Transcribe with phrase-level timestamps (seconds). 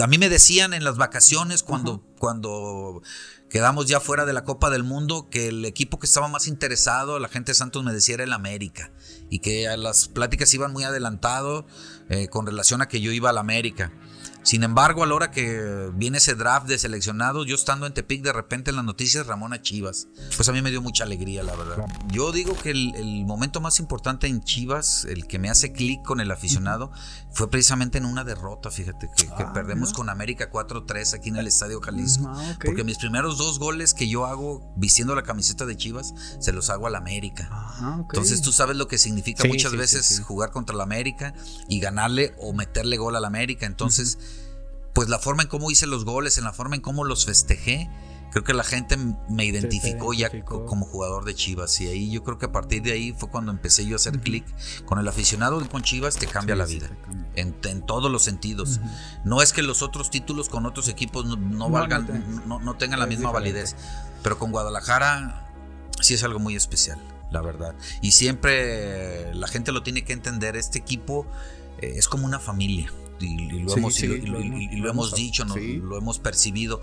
[0.00, 3.02] a mí me decían en las vacaciones cuando, cuando
[3.50, 7.18] quedamos ya fuera de la Copa del Mundo que el equipo que estaba más interesado,
[7.18, 8.92] la gente de Santos me decía era el América
[9.30, 11.66] y que las pláticas iban muy adelantado
[12.08, 13.92] eh, con relación a que yo iba al América.
[14.44, 18.22] Sin embargo, a la hora que viene ese draft de seleccionados, yo estando en Tepic,
[18.22, 20.08] de repente en las noticias Ramón a Chivas.
[20.36, 21.86] Pues a mí me dio mucha alegría, la verdad.
[22.08, 26.20] Yo digo que el, momento más importante en Chivas, el que me hace clic con
[26.20, 26.92] el aficionado,
[27.32, 31.46] fue precisamente en una derrota, fíjate, que, ah, perdemos con América 4-3 aquí en el
[31.46, 32.26] Estadio Jalisco.
[32.28, 36.52] Ah, Porque mis primeros dos goles que yo hago vistiendo la camiseta de Chivas, se
[36.52, 37.48] los hago al América.
[37.50, 41.32] Ah, Entonces tú sabes lo que significa muchas veces jugar contra la América
[41.66, 43.64] y ganarle o meterle gol al América.
[43.64, 44.18] Entonces
[44.94, 47.90] pues la forma en cómo hice los goles, en la forma en cómo los festejé,
[48.30, 48.96] creo que la gente
[49.28, 51.80] me identificó, ya como jugador de Chivas.
[51.80, 54.20] Y ahí yo creo que a partir de ahí fue cuando empecé yo a hacer
[54.20, 54.44] clic
[54.86, 56.88] con el aficionado con Chivas, te cambia la vida.
[57.34, 57.52] En,
[57.82, 58.80] todos los sentidos.
[59.24, 63.30] No es que los otros títulos con otros equipos no, valgan, no, tengan la misma
[63.30, 63.76] validez.
[64.22, 65.48] Pero con Guadalajara
[66.00, 66.98] sí es algo muy especial,
[67.30, 67.74] la verdad.
[68.00, 70.56] Y siempre la gente lo tiene que entender.
[70.56, 71.26] Este equipo
[71.78, 76.80] eh, es como una familia y, lo, hemos, lo, hemos, dicho, lo hemos percibido,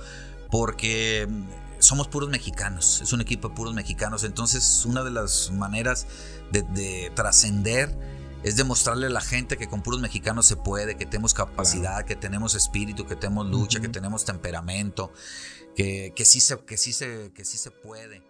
[0.49, 1.27] porque
[1.79, 6.07] somos puros mexicanos, es un equipo de puros mexicanos, entonces una de las maneras
[6.51, 7.95] de, trascender
[8.43, 12.15] es demostrarle a la gente que con puros mexicanos se puede, que tenemos capacidad, que
[12.15, 15.11] tenemos espíritu, que tenemos lucha, que tenemos temperamento,
[15.75, 18.23] que, que, sí se, que, sí se, que sí se puede.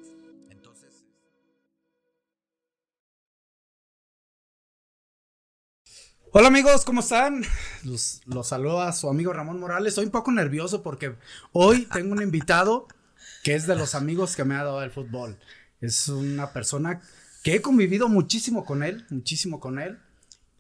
[6.34, 7.44] Hola amigos, ¿cómo están?
[7.84, 9.90] Los, los saludo a su amigo Ramón Morales.
[9.90, 11.16] Estoy un poco nervioso porque
[11.52, 12.88] hoy tengo un invitado
[13.44, 15.38] que es de los amigos que me ha dado el fútbol.
[15.82, 17.02] Es una persona
[17.44, 20.00] que he convivido muchísimo con él, muchísimo con él.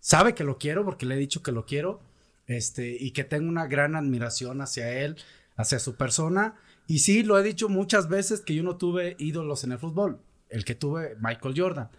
[0.02, 2.02] Sabe que lo quiero porque le he dicho que lo quiero.
[2.47, 5.15] Este, y que tengo una gran admiración hacia él,
[5.55, 6.55] hacia su persona.
[6.86, 10.20] Y sí, lo he dicho muchas veces que yo no tuve ídolos en el fútbol.
[10.49, 11.89] El que tuve, Michael Jordan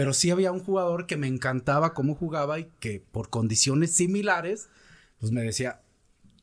[0.00, 4.70] pero sí había un jugador que me encantaba cómo jugaba y que por condiciones similares,
[5.18, 5.82] pues me decía,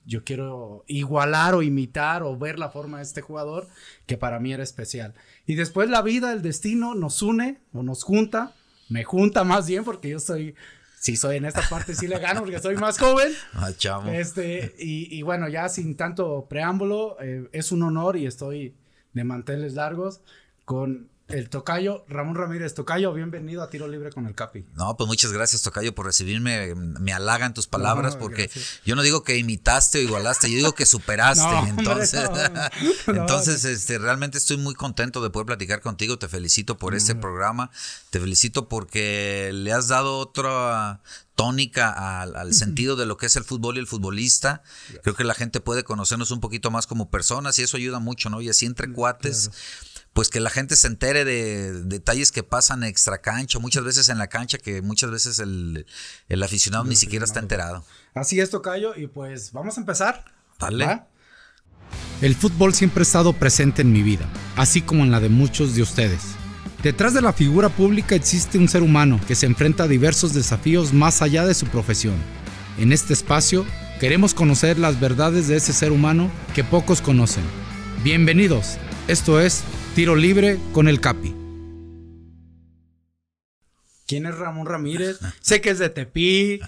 [0.06, 3.68] yo quiero igualar o imitar o ver la forma de este jugador
[4.06, 5.16] que para mí era especial.
[5.48, 8.54] Y después la vida, el destino nos une o nos junta,
[8.90, 10.54] me junta más bien porque yo soy,
[11.00, 13.34] sí soy en esta parte, sí le gano porque soy más joven.
[13.54, 14.12] Ah, chamo.
[14.12, 18.76] Este, y, bueno, ya sin tanto preámbulo, eh, es un honor y estoy
[19.14, 20.22] de manteles largos
[20.64, 22.74] con el Tocayo, Ramón Ramírez.
[22.74, 24.66] Tocayo, bienvenido a Tiro Libre con el Capi.
[24.76, 26.74] No, pues muchas gracias, Tocayo, por recibirme.
[26.76, 28.50] Me halagan tus palabras porque
[28.86, 31.44] yo no digo que imitaste o igualaste, yo digo que superaste.
[31.70, 32.22] entonces,
[33.08, 36.18] entonces este, realmente estoy muy contento de poder platicar contigo.
[36.18, 37.72] Te felicito por este programa.
[38.10, 41.02] Te felicito porque le has dado otra
[41.36, 44.64] tónica al, sentido de lo que es el fútbol y el futbolista.
[45.04, 48.30] Creo que la gente puede conocernos un poquito más como personas y eso ayuda mucho,
[48.30, 48.42] ¿no?
[48.42, 49.52] Y así entre cuates
[50.18, 54.18] pues que la gente se entere de, detalles que pasan extra cancha, muchas veces en
[54.18, 55.86] la cancha, que muchas veces el,
[56.44, 57.86] aficionado ni siquiera está enterado.
[58.16, 60.26] Así es, Tocayo, y pues vamos a empezar.
[60.60, 61.04] Dale.
[62.24, 65.76] El fútbol siempre ha estado presente en mi vida, así como en la de muchos
[65.76, 66.22] de ustedes.
[66.82, 70.94] Detrás de la figura pública existe un ser humano que se enfrenta a diversos desafíos
[70.94, 72.16] más allá de su profesión.
[72.80, 73.68] En este espacio
[74.00, 77.44] queremos conocer las verdades de ese ser humano que pocos conocen.
[78.04, 79.64] Bienvenidos, esto es
[79.96, 81.34] Tiro libre con el Capi.
[84.06, 85.18] ¿Quién es Ramón Ramírez?
[85.42, 86.60] sé que es de Tepí.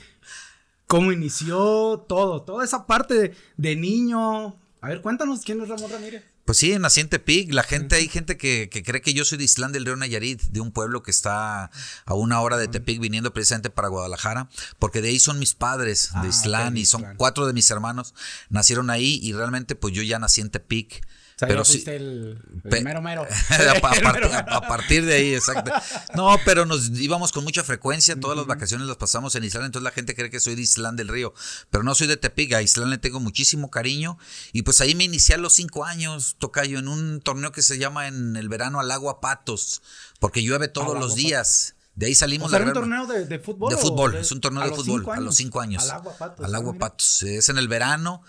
[0.87, 2.05] ¿Cómo inició?
[2.07, 4.57] Todo, toda esa parte de, niño.
[4.81, 6.23] A ver, cuéntanos quién es Ramón Ramírez.
[6.45, 7.53] Pues sí, nací en Tepic.
[7.53, 10.61] La gente, hay gente que, cree que yo soy de Islán del Río Nayarit, de
[10.61, 11.69] un pueblo que está
[12.05, 14.49] a una hora de Tepic, viniendo precisamente para Guadalajara,
[14.79, 18.15] porque de ahí son mis padres, de ah, Islán, y son cuatro de mis hermanos,
[18.49, 21.05] nacieron ahí y realmente pues yo ya nací en Tepic
[21.39, 23.25] pero sí, el, mero mero.
[23.25, 25.71] a, partir, de ahí, exacto.
[26.15, 29.83] No, pero nos íbamos con mucha frecuencia, todas las vacaciones las pasamos en Islán, entonces
[29.83, 31.33] la gente cree que soy de Islán del Río,
[31.69, 34.17] pero no soy de Tepic, a Islán le tengo muchísimo cariño
[34.51, 37.77] y pues ahí me inicié a los cinco años, Tocayo, en un torneo que se
[37.77, 39.81] llama en el verano al agua Patos,
[40.19, 41.75] porque llueve todos los días.
[41.95, 42.53] De ahí salimos.
[42.53, 43.71] O un torneo de, fútbol?
[43.71, 45.83] De fútbol, es un torneo de fútbol a los cinco años.
[45.83, 46.45] Al agua patos.
[46.45, 47.23] Al agua patos.
[47.23, 48.23] Es en el verano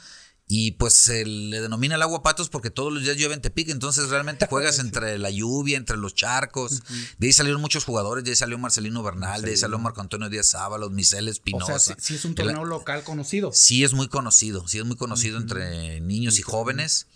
[0.52, 3.69] y pues se le denomina el agua patos porque todos los días llueve en Tepic,
[3.69, 6.82] entonces realmente juegas entre la lluvia, entre los charcos.
[7.19, 10.29] De ahí salieron muchos jugadores, de ahí salió Marcelino Bernal, de ahí salió Marco Antonio
[10.29, 11.76] Díaz Sábalos, Michel Espinosa.
[11.76, 13.52] O sea, sí, es un torneo local conocido.
[13.55, 17.06] Sí es muy conocido, sí es muy conocido entre niños y jóvenes.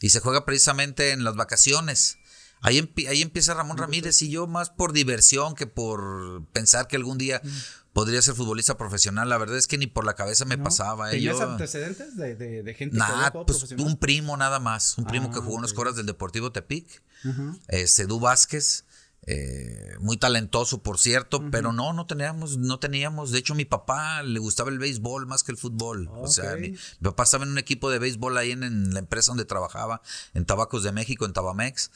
[0.00, 2.18] Y se juega precisamente en las vacaciones.
[2.62, 7.16] Ahí, ahí empieza Ramón Ramírez y yo más por diversión que por pensar que algún
[7.16, 7.42] día
[7.92, 9.28] podría ser futbolista profesional.
[9.28, 11.08] La verdad es que ni por la cabeza me pasaba.
[11.10, 11.12] ¿eh?
[11.12, 13.86] ¿Tenías Yo- antecedentes de, de, de gente que Nah, jugado pues profesional?
[13.86, 15.76] un primo nada más, un primo Ah, que jugó en los ok.
[15.76, 17.56] coras del Deportivo Tepic, Ajá.
[17.68, 18.84] este Edu Vázquez,
[19.24, 24.22] eh, muy talentoso por cierto, pero no, no teníamos, no teníamos, de hecho mi papá
[24.24, 26.58] le gustaba el béisbol más que el fútbol, o sea, Ok.
[26.60, 29.44] mi, mi papá estaba en un equipo de béisbol ahí en, en la empresa donde
[29.44, 30.02] trabajaba,
[30.34, 31.90] en Tabacos de México, en Tabamex.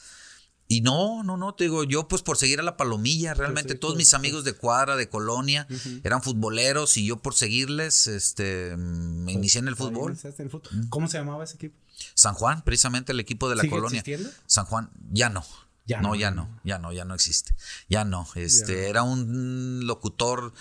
[0.69, 3.93] Y no, no, no, te digo, yo pues por seguir a la palomilla, realmente todos
[3.93, 5.65] pues, mis amigos de cuadra, de colonia,
[6.03, 10.11] eran futboleros y yo por seguirles, este, me inicié en el Ahí fútbol.
[10.11, 10.89] iniciaste en el fútbol.
[10.89, 11.77] ¿Cómo se llamaba ese equipo?
[12.15, 13.99] San Juan, precisamente el equipo de la ¿Sigue colonia.
[14.01, 14.29] existiendo?
[14.45, 15.45] San Juan, ya no.
[15.85, 17.55] Ya no, no, ya ya no, ya no, ya no existe.
[17.87, 18.27] Ya no.
[18.35, 20.51] Este, era un locutor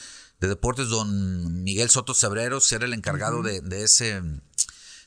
[0.41, 4.23] de deportes, don Miguel Soto Cebreros, era el encargado de, de ese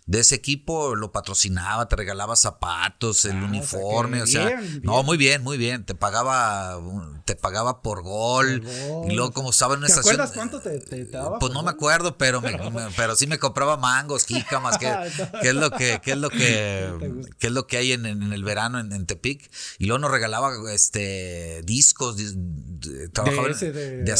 [0.09, 4.45] de ese equipo, lo patrocinaba, te regalaba zapatos, el Ah, o sea uniforme, o sea,
[4.47, 6.79] bien, no, muy bien, muy bien, te pagaba
[7.25, 8.63] te pagaba por gol,
[9.07, 11.38] y luego como estaba en una ¿Te estación acuerdas cuánto te, te, te daba?
[11.38, 14.91] pues no me acuerdo, pero me, me- pero sí me compraba mangos, jícamas, que,
[15.41, 18.07] que es lo que, que es lo ¿Te que, que es lo que hay en,
[18.07, 19.51] en el verano en, en Tepic.
[19.77, 24.13] Y luego nos regalaba este discos, dis- de, ese de de acetato,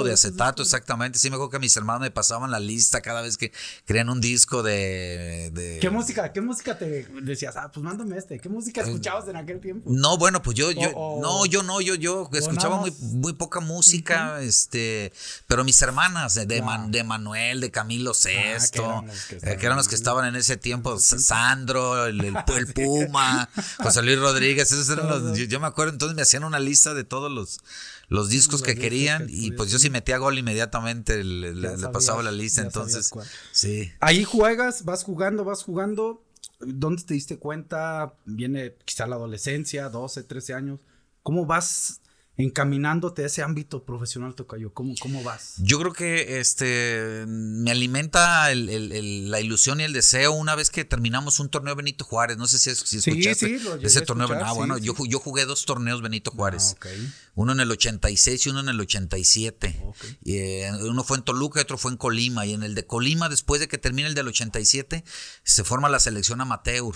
[0.00, 1.18] acetato, de acetato, exactamente.
[1.20, 3.52] Sí me acuerdo que mis hermanos me pasaban la lista cada vez que
[3.86, 7.56] querían un disco de, de- ¿Qué música, qué música te decías?
[7.56, 8.38] Ah, pues mándame este.
[8.38, 9.88] ¿Qué música escuchabas en aquel tiempo?
[9.90, 13.32] No, bueno, pues yo, yo, O- o- no, yo no, yo, yo escuchaba muy, muy
[13.34, 15.12] poca música, este,
[15.46, 16.62] pero mis hermanas, de, de.
[16.62, 20.24] Man- de Manuel, de Camilo Sesto, eran los que eh, eran los que en- estaban
[20.26, 23.48] en ese tiempo, Sandro, el, el, el Puma,
[23.78, 26.94] José Luis Rodríguez, esos eran los, yo, yo me acuerdo, entonces me hacían una lista
[26.94, 27.60] de todos los,
[28.08, 31.88] los discos que querían que y pues yo si metía gol inmediatamente le, le- le
[31.88, 33.10] pasaba la lista, entonces,
[33.52, 33.92] sí.
[34.00, 36.24] Ahí juegas, vas jugando, vas jugando.
[36.60, 38.14] ¿Dónde te diste cuenta?
[38.24, 40.80] Viene quizá la adolescencia, 12, 13 años.
[41.22, 42.00] ¿Cómo vas
[42.38, 44.72] encaminándote a ese ámbito profesional, Tocayo?
[44.72, 45.54] ¿Cómo, cómo vas?
[45.58, 50.54] Yo creo que este me alimenta el- el- el- la ilusión y el deseo una
[50.54, 52.38] vez que terminamos un torneo Benito Juárez.
[52.38, 54.26] No sé si, si Sí, escuchaste sí, lo llegué ese torneo.
[54.28, 54.84] escuchar, ah, sí, bueno, sí.
[54.84, 56.70] Yo, ju- yo jugué dos torneos Benito Juárez.
[56.70, 56.86] Ah, ok.
[57.34, 59.80] Uno en el 86 y uno en el 87.
[59.84, 59.96] Ok.
[60.24, 62.46] Y, eh, uno fue en Toluca y otro fue en Colima.
[62.46, 65.04] Y en el de Colima, después de que termine el del 87,
[65.44, 66.94] se forma la selección amateur.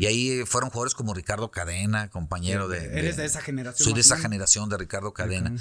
[0.00, 2.98] Y ahí fueron jugadores como Ricardo Cadena, compañero de...
[2.98, 3.84] Eres de esa generación.
[3.84, 5.54] Soy de esa generación de Ricardo Cadena.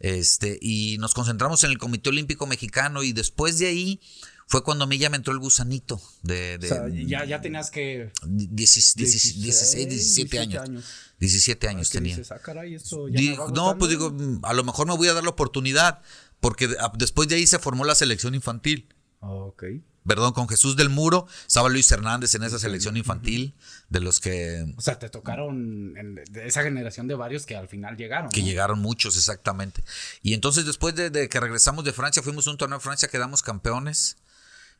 [0.00, 4.00] Este, y nos concentramos en el Comité Olímpico Mexicano y después de ahí
[4.48, 7.40] fue cuando a mí ya me entró el gusanito de, de O sea, ya, ya
[7.40, 8.12] tenías que.
[8.24, 10.84] 16, 16, 16, 17 años.
[11.18, 12.16] 17 años tenía.
[12.16, 13.20] dices, ah, caray, esto ya
[13.54, 16.02] no, pues digo, a lo mejor me voy a dar la oportunidad
[16.40, 16.68] porque
[16.98, 18.88] después de ahí se formó la selección infantil.
[19.20, 19.64] Ok.
[20.06, 23.54] Perdón, con Jesús del Muro, estaba Luis Hernández en esa selección infantil,
[23.88, 27.68] de los que, O sea, te tocaron en- de esa generación de varios que al
[27.68, 28.30] final llegaron.
[28.30, 28.46] que ¿no?
[28.46, 29.84] llegaron muchos, exactamente.
[30.22, 33.08] Y entonces después de, de que regresamos de Francia, fuimos a un torneo de Francia,
[33.08, 34.16] quedamos campeones.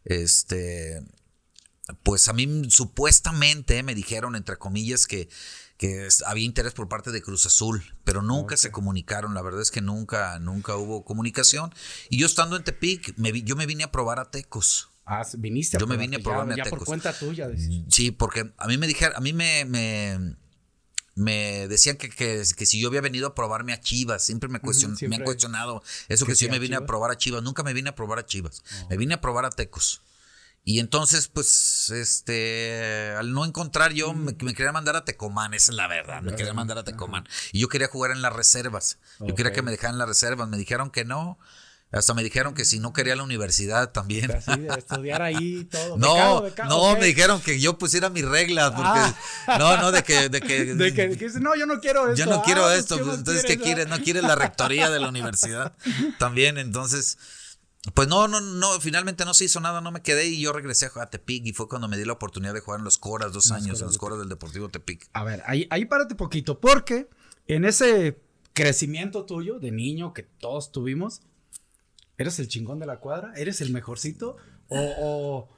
[0.05, 1.03] Este,
[2.03, 5.29] pues a mí supuestamente me dijeron, entre comillas, que,
[5.77, 9.35] que había interés por parte de Cruz Azul, pero nunca se comunicaron.
[9.35, 11.73] La verdad es que nunca, nunca hubo comunicación.
[12.11, 14.91] Y yo estando en Tepic, me vi- yo me vine a probar a Tecos.
[15.07, 16.87] Ah, viniste a Yo me vine a ya- probarme a ya, por Tecos.
[16.87, 17.49] cuenta tuya.
[17.49, 17.85] dices.
[17.89, 20.37] Sí, porque a mí me dijeron, a mí me, me,
[21.15, 24.61] me decían que, que, que si yo había venido a probarme a Chivas, siempre me,
[24.61, 27.43] cuestion- me siempre han cuestionado eso que si yo me vine a probar a Chivas,
[27.43, 30.03] nunca me vine a probar a Chivas, me vine a probar a Tecos.
[30.69, 35.71] Y entonces, pues, este, al no encontrar yo, me, me querían mandar a Tecomán, esa
[35.71, 37.29] es la verdad, me querían mandar a Tecomán.
[37.53, 40.49] Y yo quería jugar en las reservas, yo quería que me dejaran en las reservas,
[40.49, 41.39] me dijeron que no,
[41.97, 44.31] hasta me dijeron que si no quería la universidad también.
[44.31, 45.97] Así de estudiar ahí todo.
[45.97, 49.15] No, Becado, becado, no, me dijeron que yo pusiera mis reglas, porque Ah.
[49.59, 52.11] no, no, de que, de que, De que, de que dices, no, yo no quiero
[52.11, 52.17] esto.
[52.17, 53.89] yo no quiero Ah, pues, esto, ¿qué pues, entonces ¿qué quieres?
[53.89, 55.75] No quieres la rectoría de la universidad
[56.19, 57.19] también, entonces,
[57.95, 60.91] pues no, no, no, finalmente no se hizo nada, no me quedé y yo regresé
[60.95, 63.53] a Tepic y fue cuando me di la oportunidad de jugar en los Coras dos
[63.53, 65.09] años, en los Coras del Deportivo Tepic.
[65.13, 67.09] A ver, ahí, ahí párate poquito, porque
[67.47, 68.19] en ese
[68.55, 71.21] crecimiento tuyo de niño que todos tuvimos,
[72.19, 73.33] ¿eres el chingón de la cuadra?
[73.37, 74.37] ¿Eres el mejorcito?
[74.69, 75.49] O,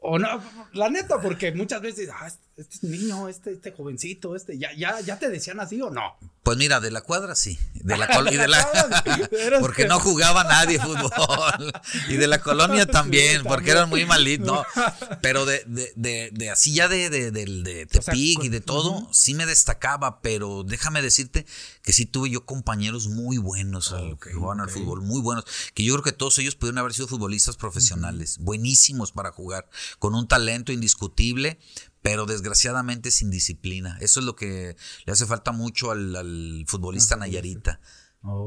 [0.00, 0.28] o, no,
[0.72, 4.98] la neta, porque muchas veces, ah, este es niño, este, este jovencito, este, ¿ya, ya,
[5.00, 6.16] ¿ya te decían así o no?
[6.42, 8.66] Pues mira, de la cuadra sí, de la col- y de la
[9.60, 11.72] porque que- no jugaba nadie fútbol
[12.08, 14.64] y de la colonia también, porque eran muy malitos, no,
[15.22, 19.34] pero de, de, de, de así ya de, de, de Tepic y de todo, sí
[19.34, 21.46] me destacaba, pero déjame decirte
[21.82, 25.44] que sí tuve yo compañeros muy buenos al- Ok, que jugaban al fútbol, muy buenos,
[25.74, 30.14] que yo creo que todos ellos pudieron haber sido futbolistas profesionales, buenísimos para jugar, con
[30.14, 31.58] un talento indiscutible,
[32.06, 33.98] pero desgraciadamente sin disciplina.
[34.00, 37.80] Eso es lo que le hace falta mucho al, al futbolista Nayarita.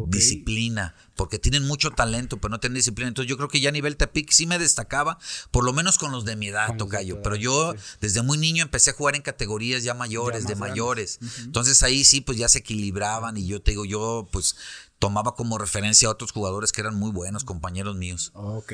[0.08, 3.10] Disciplina, porque tienen mucho talento, pero no tienen disciplina.
[3.10, 5.20] Entonces yo creo que ya a nivel Tepic sí me destacaba,
[5.51, 7.22] por lo menos con los de mi edad, Tocayo.
[7.22, 11.20] Pero yo desde muy niño empecé a jugar en categorías ya mayores, Ya de mayores.
[11.39, 14.56] Entonces ahí sí, pues ya se equilibraban y yo te digo, yo pues
[15.00, 18.32] tomaba como referencia a otros jugadores que eran muy buenos, compañeros míos.
[18.36, 18.74] Ok.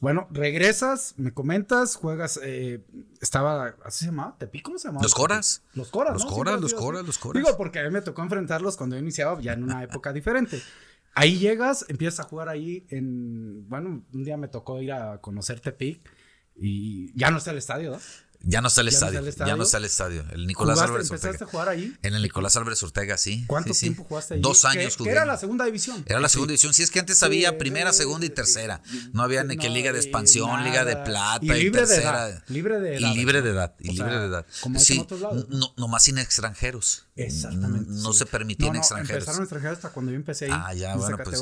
[0.00, 2.82] Bueno, regresas, me comentas, juegas, eh,
[3.20, 4.36] estaba, ¿así se llamaba?
[4.38, 4.62] ¿Tepic?
[4.62, 5.02] ¿Cómo se llamaba?
[5.02, 5.62] Los Coras.
[5.74, 6.30] Los Coras, Los ¿no?
[6.30, 6.72] Coras, los.
[6.72, 7.42] Coras, los Coras.
[7.42, 10.60] Digo, porque a mí me tocó enfrentarlos cuando yo iniciaba ya en una época diferente.
[11.14, 15.60] Ahí llegas, empiezas a jugar ahí en, bueno, un día me tocó ir a conocer
[15.60, 16.00] Tepic
[16.56, 17.98] y ya no está el estadio, ¿no?
[18.42, 20.24] Ya no está el ¿Ya no estadio, el ya no está el estadio.
[20.32, 21.44] El Nicolás ¿Jugaste, Álvarez empezaste Ortega.
[21.44, 21.96] a jugar ahí?
[22.02, 23.44] En el Nicolás Álvarez Ortega, sí.
[23.46, 23.86] ¿Cuánto sí, sí.
[23.86, 24.40] tiempo jugaste ahí?
[24.40, 25.10] Dos ¿Qué- años jugué.
[25.10, 26.02] era la segunda división?
[26.06, 26.32] Era la Sí.
[26.32, 26.72] segunda división.
[26.72, 28.80] Sí, es que antes había de- primera, segunda y de- tercera.
[29.12, 31.82] No había ni que No, liga de y expansión, liga de plata Y y, libre
[31.82, 32.28] de tercera.
[32.28, 33.44] edad, libre de edad, Y libre ¿no?
[33.44, 33.74] de edad.
[33.78, 34.46] Y libre de edad.
[34.62, 35.58] como en otros lados, ¿no?
[35.58, 37.04] no, nomás sin extranjeros.
[37.16, 37.90] Exactamente.
[37.90, 39.22] No se permitían No, no, extranjeros.
[39.22, 40.50] Empezaron extranjeros hasta cuando yo empecé ahí.
[40.54, 41.38] Ah, ya, bueno, pues.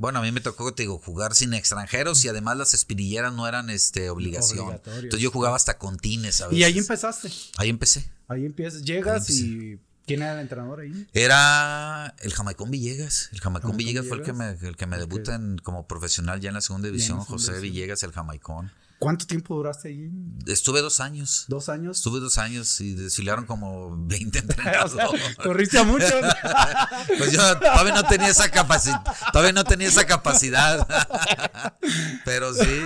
[0.00, 3.46] Bueno, a mí me tocó, te digo, jugar sin extranjeros y además las espinilleras no
[3.46, 4.80] eran este obligación.
[4.84, 7.30] Entonces yo jugaba hasta con tines, a y ahí empezaste.
[7.56, 8.10] Ahí empecé.
[8.28, 9.78] Ahí empiezas, llegas Ahí y.
[10.06, 11.06] ¿Quién era el entrenador ahí?
[11.12, 13.28] Era el Jamaicón Villegas.
[13.32, 16.40] El Jamaicón Jamaicón Villegas fue el que me, el que me debuta en- como profesional
[16.40, 17.18] ya en la segunda división.
[17.20, 17.60] José.
[17.60, 18.72] Villegas, el Jamaicón.
[19.00, 20.10] ¿Cuánto tiempo duraste ahí?
[20.46, 21.46] Estuve dos años.
[21.48, 21.96] ¿Dos años?
[21.96, 25.36] Estuve dos años y desfilaron como 20 o sea, entrenadores.
[25.42, 26.12] corriste a muchos.
[27.18, 29.02] Pues yo todavía no tenía esa capacidad.
[29.32, 30.86] Todavía no tenía esa capacidad.
[32.24, 32.80] Pero sí.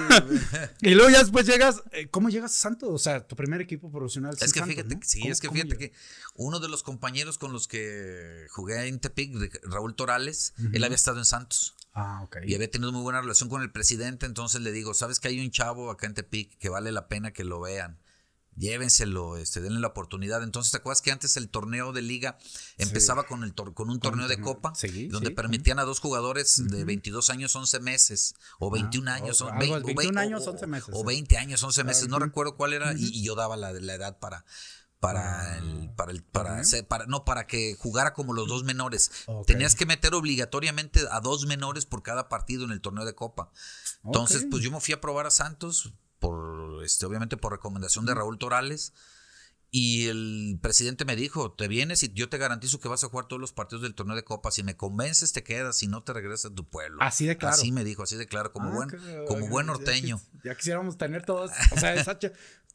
[0.81, 1.83] y luego ya después llegas.
[1.93, 2.91] eh, ¿Cómo llegas a Santos?
[2.93, 4.35] O sea, tu primer equipo profesional.
[4.41, 5.01] Es que Santos, fíjate, ¿no?
[5.01, 5.93] que- sí, ¿Cómo- es que fíjate que
[6.37, 11.19] uno de los compañeros con los que jugué en Tepic, Raúl Torales, él había estado
[11.19, 11.74] en Santos.
[11.95, 12.39] Ah, ok.
[12.45, 15.41] Y había tenido muy buena relación con el presidente, entonces le digo, ¿sabes que hay
[15.41, 17.99] un chavo acá en Tepic que vale la pena que lo vean?
[18.57, 20.43] Llévenselo, este, denle la oportunidad.
[20.45, 22.39] Entonces, ¿te acuerdas que antes el torneo de liga
[22.79, 24.73] empezaba con, el tor- con un torneo de copa?
[24.77, 25.35] Sí, donde sí.
[25.35, 29.73] permitían a dos jugadores de 22 años, 11 meses, o 21 Ah, años, o vein-
[29.73, 31.05] o 21 vein- años, o- 11 meses, o sí.
[31.07, 34.19] 20 años, 11 meses, no recuerdo cuál era, y, y yo daba la, la edad
[34.21, 34.45] para
[35.01, 39.11] para el para el para, para no para que jugara como los dos menores.
[39.47, 43.51] Tenías que meter obligatoriamente a dos menores por cada partido en el torneo de copa.
[44.05, 48.15] Entonces pues yo me fui a probar a Santos por este obviamente por recomendación de
[48.15, 48.93] Raúl Torales
[49.77, 53.27] y el presidente me dijo, te vienes y yo te garantizo que vas a jugar
[53.27, 54.53] todos los partidos del torneo de copa.
[54.53, 55.77] Si me convences, te quedas.
[55.79, 56.99] Si no, te regresas a tu pueblo.
[57.03, 57.57] Así de claro.
[57.57, 60.19] Así me dijo, así de claro, como, Ah, buen, qué- como buen ya norteño.
[60.19, 61.51] quis- Ya, quisiéramos tener todos.
[61.73, 62.17] O sea, esa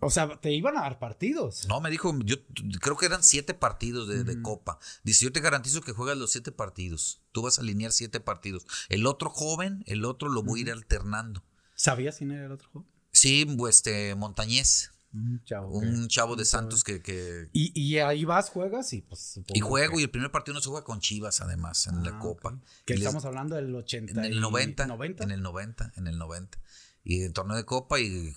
[0.02, 1.68] o sea, te iban a dar partidos.
[1.70, 2.36] No, me dijo, yo
[2.82, 4.78] creo que eran siete partidos de, de copa.
[5.06, 7.22] Dice, yo te garantizo que juegas los siete partidos.
[7.32, 8.66] Tú vas a alinear siete partidos.
[8.90, 11.46] El otro joven, el otro lo voy a ir alternando.
[11.76, 12.88] ¿Sabías quién era el otro juego?
[13.14, 15.70] Sí, este, Montañez, Un chavo.
[15.80, 19.40] un chavo de Santos que, que Y, y ahí vas, juegas y pues.
[19.54, 22.12] Y juego, que- y el primer partido no se juega con Chivas, además, en la
[22.12, 22.60] Ah, Copa.
[22.86, 24.12] Que les- estamos hablando del 80.
[24.26, 25.24] en el 90, 90.
[25.24, 26.60] En el 90, en el 90.
[27.04, 28.34] Y el torneo de Copa y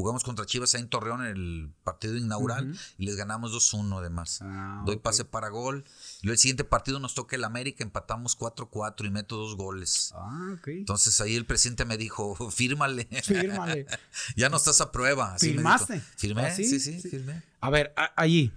[0.00, 4.40] jugamos contra Chivas ahí en Torreón en el partido inaugural y les ganamos 2-1 además.
[4.42, 5.84] Ah, Doy pase para gol.
[6.22, 10.12] Luego el siguiente partido nos toca el América, empatamos 4-4 y meto dos goles.
[10.14, 10.68] Ah, ok.
[10.68, 13.06] Entonces ahí el presidente me dijo, fírmale.
[13.22, 13.86] Fírmale.
[14.36, 15.34] ya no estás a prueba.
[15.34, 15.50] Así.
[15.52, 16.00] ¿Firmaste?
[16.16, 16.64] Firmé, ¿Ah, sí?
[16.64, 17.08] sí, sí, Sí.
[17.08, 17.42] firmé.
[17.60, 18.52] A ver, a- allí.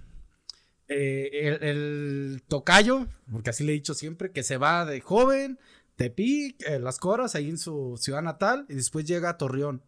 [0.88, 5.58] eh, el, el tocayo, porque así le he dicho siempre, que se va de joven,
[5.96, 9.82] Tepic, eh, Las Coras, ahí en su ciudad natal, y después llega a Torreón.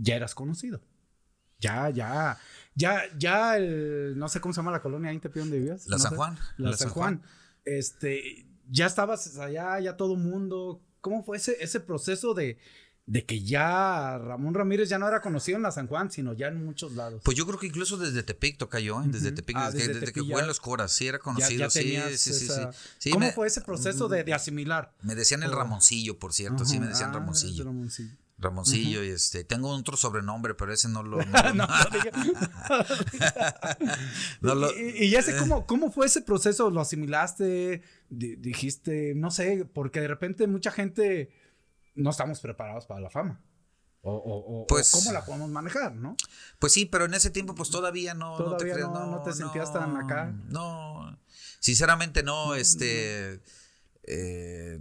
[0.00, 0.80] Ya eras conocido.
[1.60, 2.38] Ya, ya.
[2.74, 4.14] Ya, ya el.
[4.16, 5.86] No sé cómo se llama la colonia ahí en Tepic donde vivías.
[5.88, 6.16] La no San sé.
[6.16, 7.22] Juan, La, la San San Juan.
[7.64, 8.46] Este.
[8.70, 10.82] Ya estabas allá, ya todo mundo.
[11.00, 12.58] ¿Cómo fue ese, ese proceso de,
[13.06, 16.48] de que ya Ramón Ramírez ya no era conocido en la San Juan, sino ya
[16.48, 17.22] en muchos lados?
[17.24, 19.06] Pues yo creo que incluso desde Tepic toca yo, ¿eh?
[19.08, 19.32] desde.
[19.32, 21.80] Tepic, Ah, desde, que- desde ya- en los Coras, sí, era conocido, ya sí,
[22.18, 22.44] sí, sí, sí.
[22.44, 24.94] esa- Sí, ¿Cómo me- fue ese proceso de, de asimilar?
[25.02, 25.50] Me decían el.
[25.52, 27.62] Ramoncillo, por cierto, sí me decían Ah, Ramoncillo.
[27.86, 28.08] es
[28.40, 29.02] Ramoncillo.
[29.02, 31.18] Y este, tengo otro sobrenombre, pero ese no lo.
[31.24, 31.66] no No,
[34.40, 39.14] no lo- y, y ya sé cómo, cómo fue ese proceso, lo asimilaste, Di- dijiste,
[39.16, 41.32] no sé, porque de repente mucha gente
[41.94, 43.42] no estamos preparados para la fama.
[44.02, 46.16] O, o- o- Pues- o cómo la podemos manejar, ¿no?
[46.58, 48.38] Pues sí, pero en ese tiempo, pues todavía no.
[48.38, 50.32] no te creas, no te sentías tan acá.
[50.46, 51.18] No,
[51.58, 53.42] sinceramente no, este.
[54.04, 54.78] eh,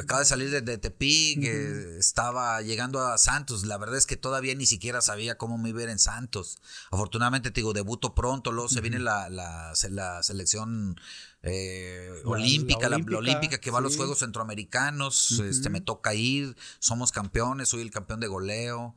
[0.00, 3.64] acaba de salir de, de Tepic, eh, estaba llegando a Santos.
[3.66, 6.58] La verdad es que todavía ni siquiera sabía cómo me iba a ir en Santos.
[6.90, 10.98] Afortunadamente, te digo, debuto pronto, luego se viene la, la, se- la selección
[11.42, 13.96] eh, La- olímpica, la olímpica, que va a los.
[13.96, 15.40] Juegos Centroamericanos.
[15.40, 18.94] este, me toca ir, somos campeones, soy el campeón de goleo.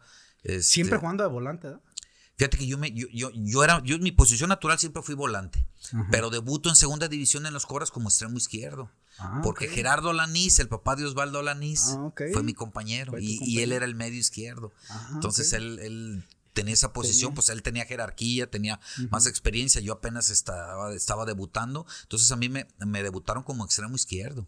[0.62, 1.82] Siempre este, jugando de volante, ¿verdad?
[2.38, 5.65] Fíjate que yo me, yo, yo, yo era, yo mi posición natural siempre fui volante,
[6.12, 8.92] pero debuto en segunda división en los Cobras como extremo izquierdo.
[9.18, 9.70] Ah, porque.
[9.70, 12.22] Gerardo Lanís, el papá de Osvaldo Lanís, Ah, ok.
[12.34, 14.74] fue mi compañero Fue y, él era el medio izquierdo.
[14.89, 17.36] Ah, Entonces él, él tenía esa posición, Tenía.
[17.36, 22.50] pues él tenía jerarquía, tenía más experiencia, yo apenas estaba, estaba debutando, entonces a mí
[22.50, 24.46] me, me debutaron como extremo izquierdo.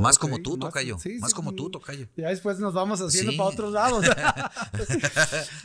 [0.00, 0.98] más como tú, más- Tocayo.
[0.98, 2.08] sí, más sí, como tú, Tocayo.
[2.16, 3.38] Ya después nos vamos haciendo Sí.
[3.38, 4.04] para otros lados.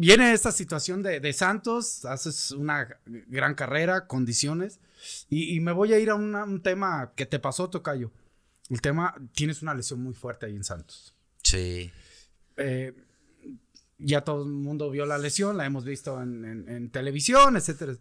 [0.00, 4.80] Viene esta situación de, de Santos, haces una gran carrera, condiciones,
[5.28, 8.10] y, y me voy a ir a una- un tema que te pasó, Tocayo.
[8.70, 11.14] El tema, tienes una lesión muy fuerte ahí en Santos.
[11.42, 11.90] Sí.
[12.56, 12.94] Eh,
[13.98, 17.92] ya todo el mundo vio la lesión, la hemos visto en, en- en televisión, etcétera.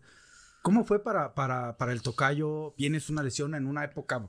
[0.61, 2.73] ¿Cómo fue para, para, para el Tocayo?
[2.77, 4.25] Vienes una lesión en una época,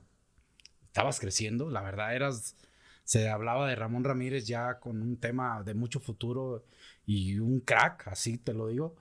[0.87, 2.57] estabas creciendo, la verdad eras,
[3.05, 6.65] se hablaba de Ramón Ramírez ya con un tema de mucho futuro
[7.11, 8.95] y un crack, así te lo digo.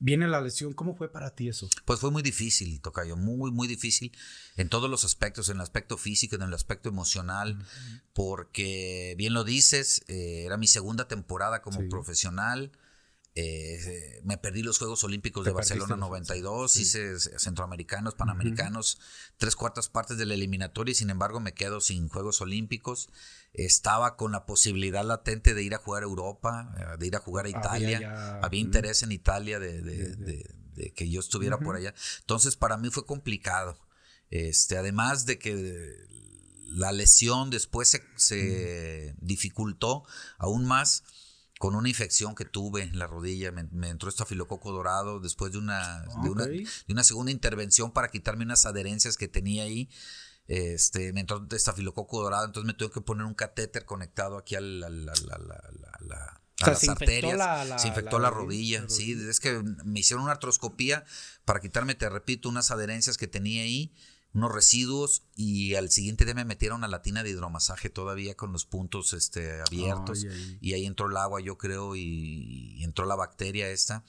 [0.00, 1.68] Viene la lesión, ¿cómo fue para ti eso?
[1.84, 4.12] Pues fue muy difícil, Tocayo, muy, muy difícil
[4.56, 7.64] en todos los aspectos, en el aspecto físico, en el aspecto emocional,
[8.12, 11.88] porque bien lo dices, eh, era mi segunda temporada como Sí.
[11.88, 12.72] profesional.
[13.36, 16.82] Eh, me perdí los Juegos Olímpicos de Barcelona perdiste los 92, sí.
[16.82, 18.98] hice centroamericanos, panamericanos,
[19.38, 23.08] tres cuartas partes de la eliminatoria y sin embargo me quedo sin Juegos Olímpicos.
[23.52, 27.20] Estaba con la posibilidad latente de ir a jugar a Europa, eh, de ir a
[27.20, 28.00] jugar a Había Italia.
[28.00, 31.94] ya- Había interés en Italia de, de- de- de que yo estuviera por allá.
[32.20, 33.78] Entonces, para mí fue complicado.
[34.30, 35.96] Este, además de que
[36.66, 40.04] la lesión después se, se dificultó
[40.38, 41.04] aún más
[41.64, 43.50] con una infección que tuve en la rodilla.
[43.50, 48.08] Me, me entró estafilococo dorado después de una, de, una, de una segunda intervención para
[48.08, 49.88] quitarme unas adherencias que tenía ahí.
[50.46, 54.60] Este, me entró estafilococo dorado, entonces me tuve que poner un catéter conectado aquí a
[54.60, 54.92] la- O
[56.60, 57.38] a sea, las se arterias.
[57.38, 58.82] la- la- se infectó la la, rodilla, rodilla.
[58.82, 61.04] la Sí, es que me hicieron una artroscopía
[61.46, 63.94] para quitarme, te repito, unas adherencias que tenía ahí,
[64.34, 68.52] unos residuos, y al siguiente día me metieron a la tina de hidromasaje todavía con
[68.52, 70.26] los puntos este, abiertos.
[70.60, 74.04] Y ahí entró el agua, yo creo, y, y entró la bacteria esta,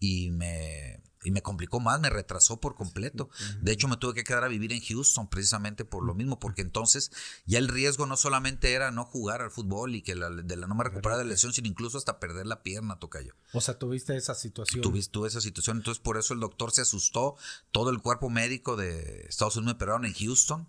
[0.00, 3.28] y me, y me complicó más, me retrasó por completo.
[3.60, 6.62] De hecho, me tuve que quedar a vivir en Houston precisamente por lo mismo, porque
[6.62, 7.10] entonces
[7.46, 10.68] ya el riesgo no solamente era no jugar al fútbol y que la, de la
[10.68, 13.34] no me recuperara de la lesión, sino incluso hasta perder la pierna, tocayo.
[13.52, 14.82] O sea, tuviste esa situación.
[14.82, 17.34] Tuve esa situación, entonces por eso el doctor se asustó,
[17.72, 20.68] todo el cuerpo médico de Estados Unidos me operaron en Houston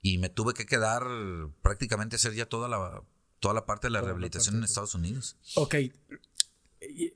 [0.00, 1.02] y me tuve que quedar
[1.60, 3.02] prácticamente hacer ya toda la,
[3.40, 5.36] toda la parte de la Toda rehabilitación en Estados Unidos.
[5.56, 5.74] Ok,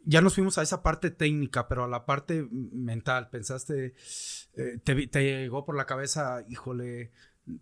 [0.04, 3.94] ya nos fuimos a esa parte técnica, pero a la parte mental, pensaste,
[4.54, 7.12] eh, te, te llegó por la cabeza, híjole,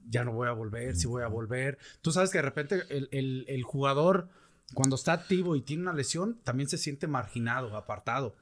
[0.09, 1.79] ya no voy a volver, si voy a volver.
[2.03, 4.29] Tú sabes que de repente el, el- el jugador,
[4.75, 8.37] cuando está activo y tiene una lesión, también se siente marginado, apartado.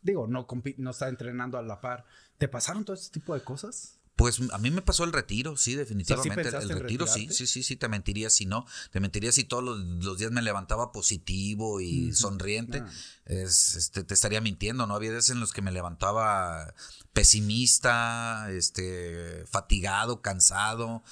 [0.00, 0.46] Digo, no,
[0.78, 2.04] no está entrenando a la par.
[2.38, 3.97] ¿Te pasaron todo ese tipo de cosas?
[4.18, 6.48] Pues a mí me pasó el retiro, sí, definitivamente.
[6.48, 8.66] el- retiro, sí, sí, sí, sí, te mentiría si no.
[8.90, 12.82] Te mentiría si todos los, los días me levantaba positivo y sonriente.
[12.84, 12.90] Ah.
[13.26, 14.96] Es, este, te estaría mintiendo, ¿no?
[14.96, 16.74] Había días en los que me levantaba
[17.12, 21.04] pesimista, este, fatigado, cansado,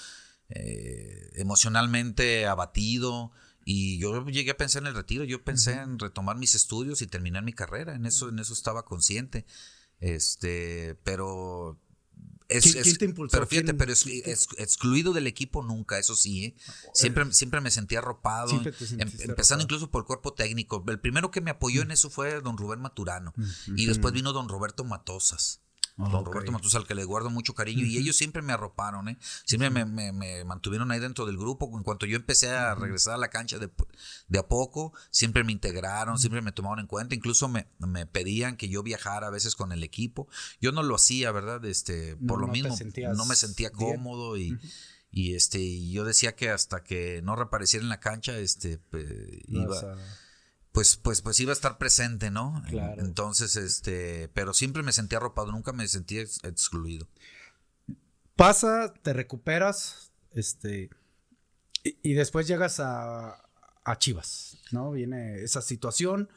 [0.49, 3.31] eh, emocionalmente abatido.
[3.64, 7.07] Y yo llegué a pensar en el retiro, yo pensé en retomar mis estudios y
[7.07, 9.47] terminar mi carrera, en eso, en eso estaba consciente.
[10.01, 11.81] Este, pero
[12.49, 13.33] es, ¿Quién- es- quién te impulsó?
[13.33, 16.57] Pero fíjate, ¿Quién- pero es- excluido del equipo nunca, eso sí, ¿eh?
[16.95, 18.53] Siempre, siempre me sentí arropado.
[18.53, 18.65] Em-
[18.99, 19.63] empezando arropado.
[19.63, 20.85] incluso por el cuerpo técnico.
[20.89, 23.35] El primero que me apoyó en eso fue don Rubén Maturano.
[23.77, 25.61] Y después vino don Roberto Matosas.
[25.97, 26.27] Don Ok.
[26.27, 27.85] Roberto Matosas, al que le guardo mucho cariño.
[27.87, 29.19] Y ellos siempre me arroparon, ¿eh?
[29.45, 31.71] Siempre me, me- me mantuvieron ahí dentro del grupo.
[31.77, 33.71] En cuanto yo empecé a regresar a la cancha de,
[34.29, 37.15] de a poco, siempre me integraron, siempre me tomaron en cuenta.
[37.15, 40.29] Incluso me, me pedían que yo viajara a veces con el equipo.
[40.61, 41.65] Yo no lo hacía, ¿verdad?
[41.65, 42.77] Este, por lo no mismo,
[43.15, 43.97] no me sentía bien.
[43.97, 44.59] cómodo y...
[45.09, 48.79] Y este, y yo decía que hasta que no reapareciera en la cancha, este,
[49.49, 49.95] No, iba, o sea,
[50.77, 52.62] pues, pues, pues iba a estar presente, ¿no?
[52.69, 53.01] Claro.
[53.03, 57.09] Entonces, este, pero siempre me sentía arropado, nunca me sentía ex- excluido.
[58.35, 60.91] pasa, te recuperas, este,
[61.83, 63.43] y, y después llegas a,
[63.85, 64.91] a Chivas, ¿no?
[64.91, 66.29] Viene esa situación.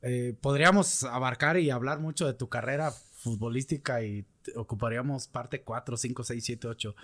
[0.00, 4.26] Eh, podríamos abarcar y hablar mucho de tu carrera futbolística y
[4.56, 6.94] ocuparíamos parte 4, 5, 6, 7, 8.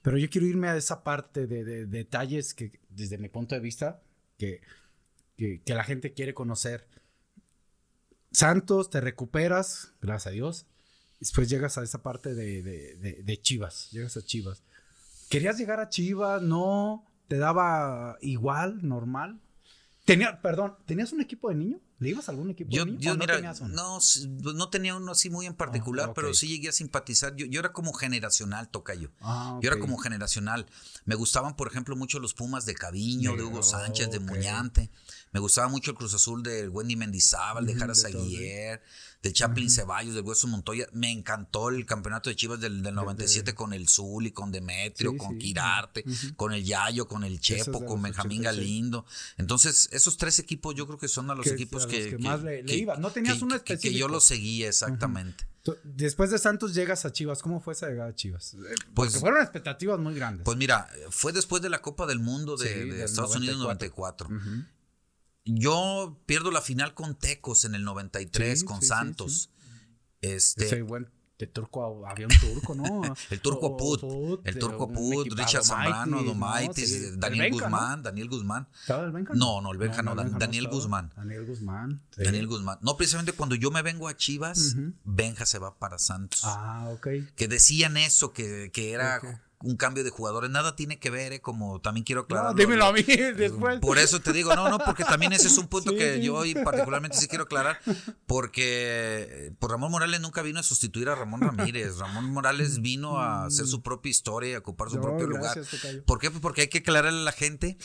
[0.00, 3.60] Pero yo quiero irme a esa parte de, de detalles que, desde mi punto de
[3.60, 4.00] vista,
[4.38, 4.62] que,
[5.38, 6.86] que, la gente quiere conocer.
[8.32, 10.66] Santos, te recuperas, gracias a Dios.
[11.20, 13.90] Después llegas a esa parte de, de- de- de Chivas.
[13.90, 14.62] Llegas a Chivas.
[15.30, 16.42] ¿Querías llegar a Chivas?
[16.42, 17.04] ¿No?
[17.28, 19.40] ¿Te daba igual, normal?
[20.04, 21.80] Tenía, perdón, ¿tenías un equipo de niño?
[22.00, 22.70] ¿Le ibas a algún equipo?
[22.70, 23.74] Yo, no mira, tenías uno?
[23.74, 26.14] no, s- pues, no tenía uno así muy en particular, Ah, ok.
[26.14, 27.34] pero sí llegué a simpatizar.
[27.34, 29.10] Yo, yo era como generacional, Tocayo.
[29.20, 30.66] Ah, Yo era como generacional.
[31.06, 34.20] Me gustaban, por ejemplo, mucho los Pumas de Caviño, de Hugo Oh, Sánchez, de.
[34.20, 34.90] Muñante.
[35.32, 38.36] Me gustaba mucho el Cruz Azul de Wendy Mendizábal, de Ujú, Jaras de todos, sí.
[38.36, 38.82] Aguirre,
[39.22, 40.86] de Chaplin Ceballos, del Hueso Montoya.
[40.92, 45.10] Me encantó el campeonato de Chivas del, del 97 con el Zul y con Demetrio,
[45.12, 45.38] Sí, con sí.
[45.38, 46.04] Quirarte,
[46.36, 48.44] con el Yayo, con el Chepo, de con Benjamín 86.
[48.44, 49.04] Galindo.
[49.36, 52.16] Entonces, esos tres equipos yo creo que son a los Que- equipos a los que,
[52.16, 52.98] que más le- le ibas.
[52.98, 54.08] No tenías que- uno que- que yo específico.
[54.08, 55.46] lo seguía exactamente.
[55.84, 57.42] Después de Santos llegas a Chivas.
[57.42, 58.54] ¿Cómo fue esa llegada a Chivas?
[58.54, 58.58] Eh,
[58.94, 60.44] Pues- Porque fueron expectativas muy grandes.
[60.44, 64.28] Pues mira, fue después de la Copa del Mundo de, Sí, de Estados Unidos 94.
[64.30, 64.52] 94.
[64.62, 64.64] Ujú.
[65.44, 69.50] Yo pierdo la final con Tecos en el 93, Sí, con sí, sí, Santos.
[70.20, 73.02] Este, Ese buen de turco, había un turco, ¿no?
[73.30, 74.02] el turco Put,
[74.44, 76.22] el turco Put, Richard Zambrano, ¿no?
[76.24, 77.58] Domaitis, el Daniel ¿no?
[77.58, 78.66] Guzmán, Daniel Guzmán.
[78.80, 79.34] ¿Estaba el Benja?
[79.34, 80.66] No, no, el Benja no, Benja Daniel.
[80.68, 81.12] Guzmán.
[81.16, 82.00] Daniel Guzmán.
[82.10, 82.24] sí.
[82.24, 82.78] Daniel Guzmán.
[82.82, 84.74] No, precisamente cuando yo me vengo a Chivas.
[85.04, 86.40] Benja se va para Santos.
[86.42, 87.06] Ah, ok.
[87.36, 89.20] Que decían eso, que, que era.
[89.60, 90.50] Un cambio de jugadores.
[90.50, 92.52] Nada tiene que ver, eh, como también quiero aclarar.
[92.52, 93.02] No, dímelo a mí
[93.36, 93.80] después.
[93.80, 96.34] Por eso te digo, no, no, porque también ese es un punto Sí, que yo
[96.36, 97.80] hoy particularmente sí quiero aclarar,
[98.26, 101.98] porque eh, pues Ramón Morales nunca vino a sustituir a Ramón Ramírez.
[101.98, 105.72] Ramón Morales vino a hacer su propia historia y a ocupar su No, propio gracias,
[105.82, 106.04] lugar.
[106.04, 106.30] ¿Por qué?
[106.30, 107.76] Pues porque hay que aclararle a la gente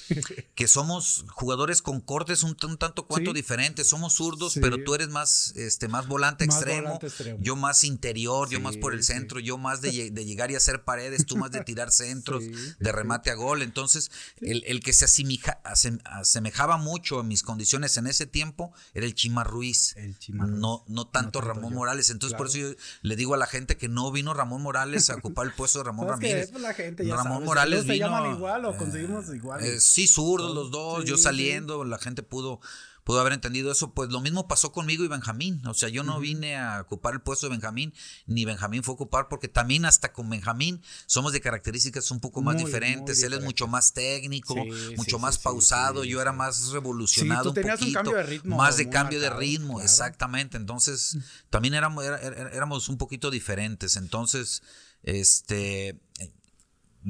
[0.56, 3.36] que somos jugadores con cortes un, un tanto cuanto Sí.
[3.36, 3.88] diferentes.
[3.88, 4.60] Somos zurdos, Sí.
[4.60, 7.40] pero tú eres más, este, más volante Más extremo, volante extremo.
[7.42, 10.84] yo más interior, yo más por el centro, yo más de, de llegar y hacer
[10.84, 13.62] paredes, tú más de tirar centros, Sí, de remate a gol.
[13.62, 18.74] Entonces, el, el que se asimija- asem- asemejaba mucho a mis condiciones en ese tiempo
[18.94, 19.96] era el Chima Ruiz.
[19.98, 20.60] El Chima Ruiz.
[20.60, 21.78] No, no tanto tanto Ramón yo.
[21.78, 22.10] Morales.
[22.10, 22.70] Entonces, por eso yo
[23.02, 25.86] le digo a la gente que no vino Ramón Morales a ocupar el puesto de
[25.86, 26.52] Ramón ¿Sabes qué Ramírez.
[26.54, 26.62] es?
[26.62, 28.08] La gente ya Ramón Morales los se vino.
[28.08, 29.64] llaman igual o eh, conseguimos igual.
[29.64, 32.60] eh, sí, zurdos los dos, yo Sí, saliendo, la gente pudo,
[33.04, 33.94] pudo haber entendido eso.
[33.94, 35.62] Pues lo mismo pasó conmigo y Benjamín.
[35.68, 37.94] O sea, yo no vine a ocupar el puesto de Benjamín,
[38.26, 42.42] ni Benjamín fue a ocupar, porque también hasta con Benjamín somos de características un poco
[42.42, 43.18] más Muy, diferentes.
[43.18, 46.04] muy Él es mucho más técnico, Sí, mucho sí, más sí, pausado.
[46.04, 47.44] yo era más revolucionado.
[47.44, 49.86] Sí, tú tenías un poquito, cambio de ritmo Más de cambio de ritmo, claro.
[49.86, 50.58] exactamente.
[50.58, 51.18] Entonces,
[51.50, 53.96] también éramos, éramos un poquito diferentes.
[53.98, 54.62] Entonces,
[55.04, 56.00] este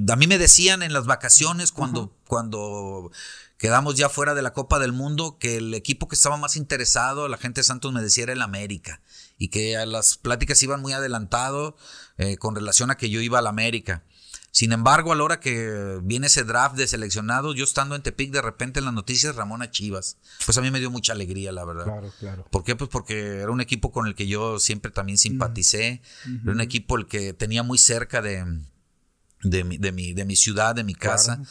[0.10, 3.12] a mí me decían en las vacaciones cuando, cuando
[3.58, 7.28] quedamos ya fuera de la Copa del Mundo que el equipo que estaba más interesado,
[7.28, 9.02] la gente de Santos me decía era el América
[9.38, 11.78] y que a las pláticas iban muy adelantado
[12.18, 14.04] eh, con relación a que yo iba al América.
[14.52, 18.32] Sin embargo, a la hora que viene ese draft de seleccionados, yo estando en Tepic,
[18.32, 20.18] de repente en las noticias Ramón a Chivas.
[20.46, 21.86] Pues a mí me dio mucha alegría, la verdad.
[21.86, 22.46] Claro, claro.
[22.52, 22.76] ¿Por qué?
[22.76, 26.04] Pues porque era un equipo con el que yo siempre también simpaticé.
[26.44, 28.46] Era un equipo el que tenía muy cerca de,
[29.44, 31.36] de, mi, de, mi, de mi ciudad, de mi casa.
[31.38, 31.50] Claro.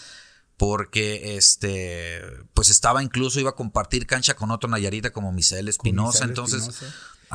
[0.58, 2.20] Porque este,
[2.54, 6.24] pues estaba incluso, iba a compartir cancha con otro Nayarita como Misael Espinosa.
[6.24, 6.68] Entonces,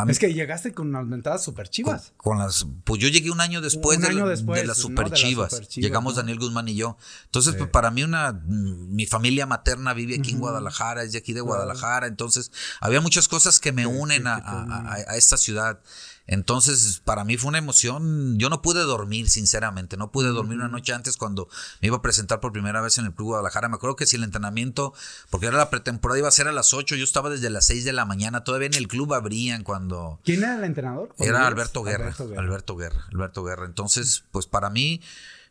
[0.05, 2.13] mí- Es que llegaste con unas ventadas super con, chivas.
[2.15, 4.77] con las, pues yo llegué un año después, Un de, año la- después, de las
[4.77, 4.81] ¿no?
[4.83, 5.51] Super De las Chivas.
[5.51, 6.17] Super Chivas, Llegamos ¿no?
[6.21, 6.97] Daniel Guzmán y yo.
[7.25, 7.57] Entonces, Sí.
[7.57, 11.41] pues para mí una, mi familia materna vive aquí en Guadalajara, es de aquí de
[11.41, 12.07] Guadalajara.
[12.07, 15.81] Entonces, había muchas cosas que me unen que a, a- a- a esta ciudad.
[16.27, 18.37] Entonces, para mí fue una emoción.
[18.37, 19.95] Yo no pude dormir, sinceramente.
[19.97, 21.47] No pude dormir una noche antes cuando
[21.81, 23.69] me iba a presentar por primera vez en el Club Guadalajara.
[23.69, 24.93] Me acuerdo que si el entrenamiento,
[25.29, 27.85] porque era la pretemporada, iba a ser a las 8, yo estaba desde las 6
[27.85, 28.43] de la mañana.
[28.43, 30.19] Todavía en el club abrían cuando...
[30.25, 31.15] ¿Quién era el entrenador?
[31.17, 31.47] Era?
[31.47, 32.41] Alberto Guerra, Alberto Guerra.
[32.43, 33.65] Alberto Guerra, Alberto Guerra.
[33.65, 35.01] Entonces, pues para mí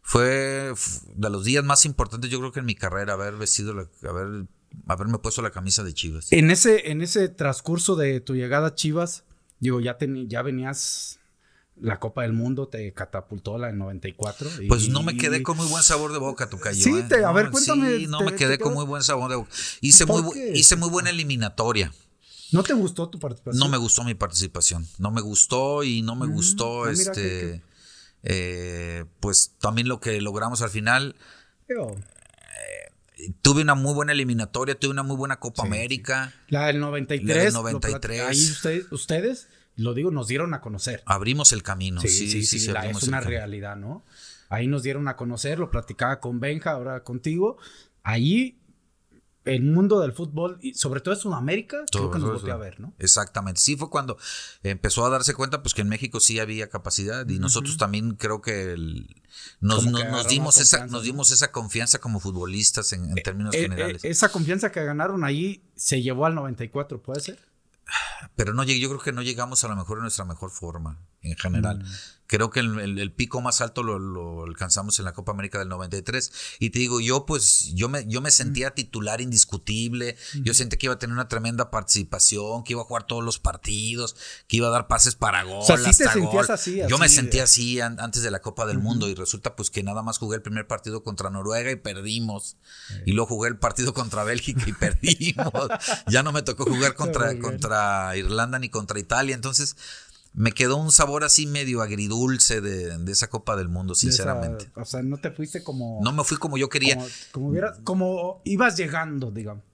[0.03, 0.73] fue
[1.15, 4.45] de los días más importantes, yo creo que en mi carrera, haber vestido, la- haber,
[4.87, 6.33] haberme puesto la camisa de Chivas.
[6.33, 9.25] En ese, en ese transcurso de tu llegada a Chivas,
[9.61, 11.19] digo, ya, teni- ya venías
[11.79, 14.49] la Copa del Mundo, te catapultó la del 94.
[14.63, 17.33] y- Pues no me quedé con muy buen sabor de boca, tu Sí, te- a
[17.33, 19.51] ver, cuéntame, Sí, no te- me te quedé con muy buen sabor de boca.
[19.81, 21.93] Hice ¿Por muy, hice muy buena eliminatoria.
[22.53, 23.59] ¿No te gustó tu participación?
[23.59, 24.87] No me gustó mi participación.
[24.99, 27.13] No me gustó y no me gustó ah, este.
[27.13, 27.63] que-
[28.23, 31.15] eh, pues también lo que logramos al final.
[31.69, 31.97] Digo,
[33.43, 36.35] Tuve una muy buena eliminatoria, tuve una muy buena Copa Sí, América.
[36.49, 37.35] La del 93.
[37.37, 38.21] La del lo 93.
[38.21, 41.03] plat- Ahí usted- ustedes, lo digo, nos dieron a conocer.
[41.07, 42.01] Abrimos el camino.
[42.03, 44.05] sí, sí, sí, sí, la- es una realidad, ¿no?
[44.49, 47.57] Ahí nos dieron a conocer, lo platicaba con Benja, ahora contigo.
[48.03, 48.59] Ahí,
[49.47, 52.79] el mundo del fútbol, y sobre todo en Sudamérica, creo que nos volteó a ver,
[52.81, 52.93] ¿no?
[52.99, 53.61] Exactamente.
[53.61, 54.19] Sí, fue cuando
[54.63, 58.41] empezó a darse cuenta pues que en México sí había capacidad y nosotros también creo
[58.43, 59.23] que el-
[59.61, 61.01] nos, nos- dimos esa, nos ¿no?
[61.01, 64.05] dimos esa confianza como futbolistas en, en términos Eh, eh, generales.
[64.05, 67.39] esa confianza que ganaron ahí se llevó al 94, ¿puede ser?
[68.35, 71.37] pero no yo creo que no llegamos a lo mejor en nuestra mejor forma en
[71.37, 71.79] general.
[71.81, 71.87] Mm.
[72.27, 76.33] Creo que el, el, pico más alto lo, alcanzamos en la Copa América del 93.
[76.59, 80.17] Y te digo, yo pues, yo me, yo me sentía titular indiscutible.
[80.43, 83.39] Yo sentía que iba a tener una tremenda participación, que iba a jugar todos los
[83.39, 84.17] partidos,
[84.49, 85.61] que iba a dar pases para gol.
[85.61, 89.09] O sea, te sentías así, Yo me sentía así antes de la Copa del Mundo.
[89.09, 92.57] Y resulta pues que nada más jugué el primer partido contra Noruega y perdimos.
[93.05, 95.53] Y luego jugué el partido contra Bélgica y perdimos.
[96.09, 99.37] ya no me tocó jugar contra, contra Irlanda ni contra Italia.
[99.37, 99.77] Entonces
[100.37, 104.71] me quedó un sabor así medio agridulce de, esa Copa del Mundo, sinceramente.
[104.75, 105.99] o sea, no te fuiste como.
[106.03, 106.99] No me fui como yo quería.
[107.33, 109.65] Como, como, ibas llegando, digamos.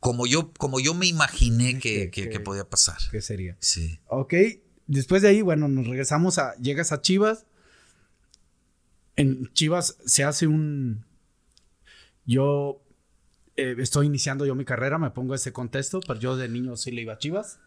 [0.00, 2.96] Como yo, como yo me imaginé que, podía pasar.
[3.10, 3.58] ¿Qué sería?
[3.60, 4.00] Sí.
[4.06, 4.32] Ok.
[4.86, 6.56] Después de ahí, bueno, nos regresamos a.
[6.56, 7.44] Llegas a Chivas.
[9.16, 11.04] En Chivas se hace un.
[12.24, 12.80] Yo
[13.56, 16.90] eh, estoy iniciando yo mi carrera, me pongo ese contexto, pero yo de niño sí
[16.90, 17.58] le iba a Chivas.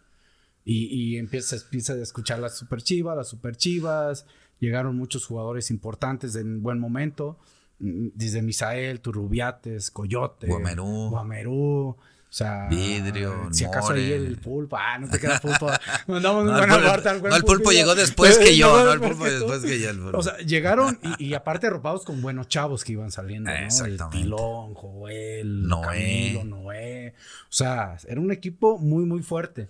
[0.66, 4.26] Y, y empieza, empieza a escuchar las super chivas, las super chivas.
[4.60, 7.38] Llegaron muchos jugadores importantes en buen momento.
[7.80, 11.10] Mm, desde Misael, Turrubiates, Coyote, Guamerú.
[11.10, 11.98] Guamerú.
[12.32, 15.68] O sea, Vidrio, si acaso ahí el pulpo, ah, no te queda pulpo.
[16.06, 19.26] Mandamos no, buena parte al No, el pulpo llegó después que yo, no, el pulpo
[19.26, 19.90] después que yo.
[20.14, 23.58] O sea, llegaron y, y, aparte arropados con buenos chavos que iban saliendo, ¿no?
[23.58, 24.18] Exactamente.
[24.18, 26.34] El Tilón, Joel, Noé.
[26.36, 27.16] Camilo, Noé.
[27.46, 29.68] O sea, era un equipo muy, muy fuerte.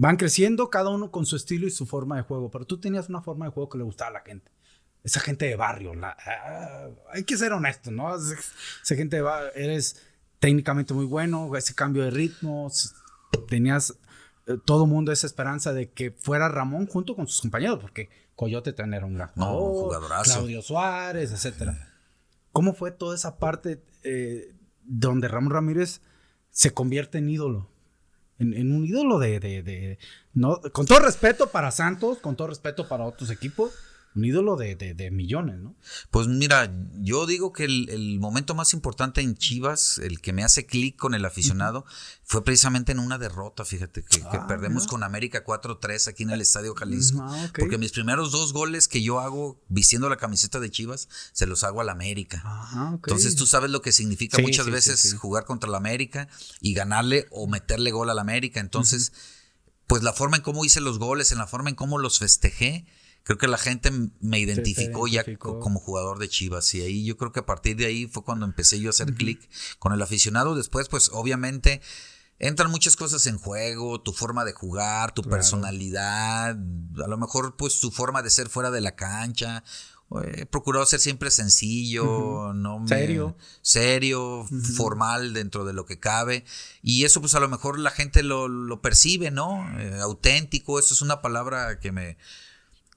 [0.00, 3.08] Van creciendo cada uno con su estilo y su forma de juego, pero tú tenías
[3.08, 4.48] una forma de juego que le gustaba a la gente.
[5.02, 8.14] Esa gente de barrio, la, ah, hay que ser honesto, ¿no?
[8.14, 10.00] Esa gente de barrio, eres
[10.38, 12.70] técnicamente muy bueno, ese cambio de ritmo,
[13.48, 13.98] tenías
[14.46, 18.72] eh, todo mundo esa esperanza de que fuera Ramón junto con sus compañeros, porque Coyote
[18.72, 19.30] también era un gran
[20.22, 21.72] Claudio Suárez, etc.
[22.52, 26.02] ¿Cómo fue toda esa parte eh, donde Ramón Ramírez
[26.52, 27.68] se convierte en ídolo?
[28.38, 29.98] En, un ídolo de, de, de,
[30.34, 33.72] no, con todo respeto para Santos, con todo respeto para otros equipos,
[34.14, 35.76] un ídolo de, de, millones, ¿no?
[36.10, 40.66] Pues mira, yo digo que el, momento más importante en Chivas, el que me hace
[40.66, 41.84] clic con el aficionado,
[42.24, 46.40] fue precisamente en una derrota, fíjate, que, ah, perdemos con América 4-3 aquí en el
[46.40, 47.20] Estadio Jalisco.
[47.22, 51.46] Ah, Porque mis primeros dos goles que yo hago vistiendo la camiseta de Chivas, se
[51.46, 52.42] los hago al América.
[52.44, 56.28] Ah, Entonces tú sabes lo que significa muchas veces jugar contra la América
[56.60, 58.60] y ganarle o meterle gol al América.
[58.60, 59.12] Entonces,
[59.86, 62.86] pues la forma en cómo hice los goles, en la forma en cómo los festejé,
[63.28, 67.30] creo que la gente me identificó, ya como jugador de Chivas y ahí yo creo
[67.30, 70.54] que a partir de ahí fue cuando empecé yo a hacer clic con el aficionado.
[70.54, 71.82] Después, pues obviamente
[72.38, 77.80] entran muchas cosas en juego, tu forma de jugar, tu personalidad, a lo mejor pues
[77.80, 79.62] tu forma de ser fuera de la cancha.
[80.34, 86.46] He procurado ser siempre sencillo, no serio, serio, formal dentro de lo que cabe.
[86.80, 89.68] Y eso pues a lo mejor la gente lo, percibe, ¿no?
[89.78, 92.16] Eh, auténtico, eso es una palabra que me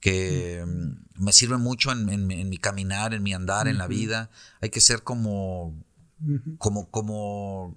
[0.02, 4.30] que mm, me sirve mucho en, mi caminar, en mi andar, en la vida.
[4.60, 5.74] Hay que ser como,
[6.58, 7.74] como, como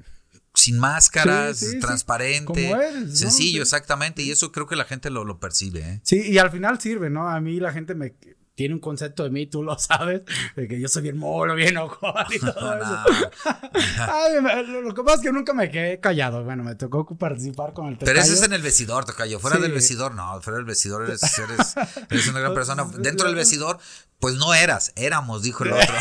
[0.56, 2.76] sin máscaras, transparente,
[3.14, 4.24] sencillo, exactamente.
[4.24, 5.82] Y eso creo que la gente lo, lo percibe.
[5.82, 6.02] ¿eh?
[6.04, 7.30] Sí, y al final sirve, ¿no?
[7.30, 8.16] A mí la gente me,
[8.56, 10.22] tiene un concepto de mí, tú lo sabes,
[10.56, 13.04] de que yo soy bien molo, bien ojón y todo eso.
[14.82, 16.44] lo que pasa es que nunca me quedé callado.
[16.44, 18.14] Bueno, me tocó participar con el tocayo.
[18.14, 19.40] Pero eso es en el vestidor, tocayo.
[19.40, 20.42] Fuera del vestidor, no.
[20.42, 21.22] Fuera del vestidor eres,
[22.10, 22.86] eres, una gran persona.
[22.98, 23.78] Dentro del vestidor,
[24.20, 25.96] pues no eras, éramos, dijo el otro.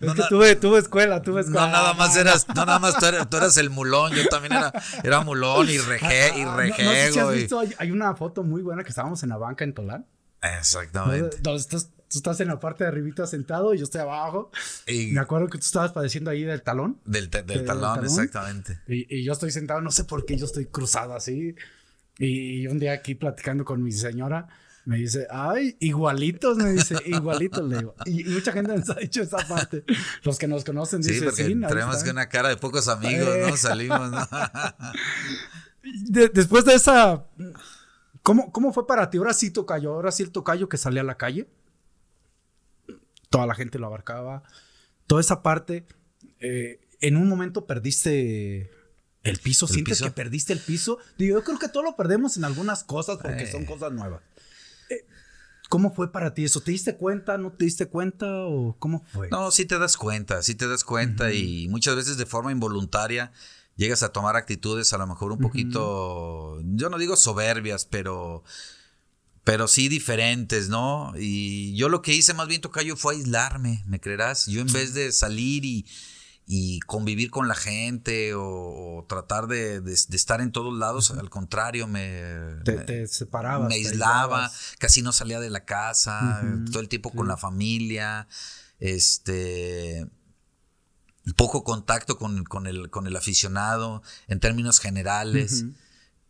[0.00, 1.66] es que tuve, tuve escuela, tuve escuela.
[1.66, 4.72] No, nada más eras, no, nada más tú eras, el mulón, yo también era,
[5.04, 7.12] era mulón y rejé, y rejé.
[7.14, 10.06] No, has visto, hay una foto muy buena que estábamos en la banca en Tolán.
[10.42, 11.36] Exactamente.
[11.56, 14.50] estás, tú estás en la parte de arribita sentado y yo estoy abajo.
[14.86, 16.98] Y me acuerdo que tú estabas padeciendo ahí del talón.
[17.04, 18.80] Del, talón, exactamente.
[18.88, 21.54] Y, yo estoy sentado, no sé por qué yo estoy cruzado así.
[22.18, 24.48] Y, un día aquí platicando con mi señora,
[24.86, 27.94] me dice, ay, igualitos, me dice, igualitos, le digo.
[28.06, 29.84] Y, mucha gente nos ha dicho esa parte.
[30.24, 33.54] Los que nos conocen dicen, sí, porque tenemos que una cara de pocos amigos, ¿no?
[33.54, 33.56] Eh.
[33.56, 34.26] Salimos, ¿no?
[36.32, 37.24] después de esa
[38.22, 39.18] ¿Cómo, ¿Cómo fue para ti?
[39.18, 41.48] Ahora sí tocayo, ahora sí el tocayo que salía a la calle.
[43.30, 44.42] Toda la gente lo abarcaba.
[45.06, 45.86] Toda esa parte.
[46.40, 48.70] Eh, en un momento perdiste
[49.22, 49.66] el piso.
[49.66, 50.98] ¿Sientes que perdiste el piso?
[51.18, 53.66] Digo, yo creo que todo lo perdemos en algunas cosas porque son eh.
[53.66, 54.22] cosas nuevas.
[54.90, 55.06] Eh,
[55.68, 56.60] ¿Cómo fue para ti eso?
[56.60, 57.38] ¿Te diste cuenta?
[57.38, 58.26] ¿No te diste cuenta?
[58.44, 59.28] ¿O cómo fue?
[59.30, 63.32] No, sí te das cuenta, sí te das cuenta y muchas veces de forma involuntaria
[63.80, 68.44] llegas a tomar actitudes a lo mejor un poquito, yo no digo soberbias, pero,
[69.42, 71.14] pero sí diferentes, ¿no?
[71.18, 74.46] Y yo lo que hice más bien, Tocayo, fue aislarme, ¿me creerás?
[74.48, 75.86] Yo en vez de salir y,
[76.46, 82.56] y convivir con la gente o, tratar de, estar en todos lados, al contrario, me,
[82.64, 83.66] te, separaba.
[83.66, 88.28] Me aislaba, casi no salía de la casa, todo el tiempo con la familia,
[88.78, 90.06] este
[91.34, 95.64] poco contacto con, con, el, con el aficionado en términos generales.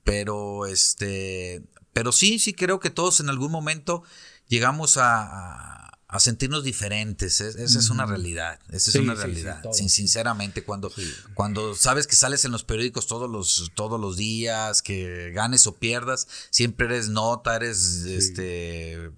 [0.04, 1.62] Pero este.
[1.92, 4.02] Pero sí, sí creo que todos en algún momento
[4.48, 7.40] llegamos a a sentirnos diferentes.
[7.40, 8.58] esa es una realidad.
[8.70, 9.62] Esa es una realidad.
[9.72, 10.92] sinceramente, cuando,
[11.34, 15.76] cuando sabes que sales en los periódicos todos los, todos los días, que ganes o
[15.76, 19.12] pierdas, siempre eres nota, eres este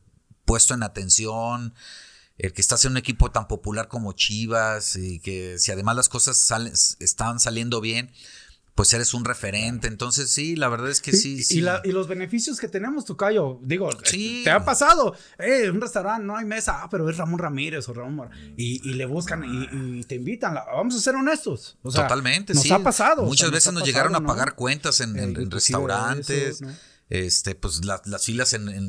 [0.45, 1.75] puesto en atención.
[2.43, 6.09] El que estás en un equipo tan popular como Chivas y que si además las
[6.09, 8.11] cosas salen, están saliendo bien,
[8.75, 9.87] pues eres un referente.
[9.87, 11.43] Entonces, sí, la verdad es que sí.
[11.51, 16.37] Y, y, los beneficios que tenemos, Tucayo, digo, te ha pasado, eh, un restaurante, no
[16.37, 20.17] hay mesa, ah, pero es Ramón Ramírez o Ramón y, y le buscan y, te
[20.17, 20.55] invitan.
[20.55, 21.77] Vamos a ser honestos.
[21.83, 22.73] Totalmente, nos sí.
[22.73, 23.25] ha pasado.
[23.25, 26.61] Muchas veces nos llegaron a pagar cuentas en, en restaurantes
[27.13, 28.89] este, pues las filas en,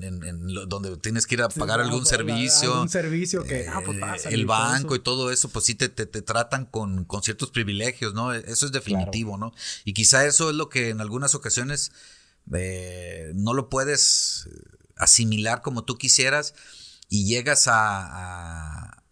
[0.69, 2.71] donde tienes que ir a pagar algún servicio.
[2.71, 6.05] Algún servicio que, ah, pues, eh, el banco y todo eso, pues sí te, te,
[6.21, 8.33] tratan con, con, ciertos privilegios, ¿no?
[8.33, 9.51] E, eso es definitivo, ¿no?
[9.83, 11.91] Y quizá eso es lo que en algunas ocasiones
[12.53, 14.47] eh, no lo puedes
[14.95, 16.55] asimilar como tú quisieras
[17.09, 19.03] y llegas a,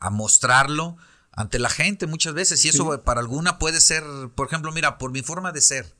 [0.00, 0.96] a, mostrarlo
[1.30, 2.64] ante la gente muchas veces.
[2.64, 4.02] Y eso para alguna puede ser,
[4.34, 5.97] por ejemplo, mira, por mi forma de ser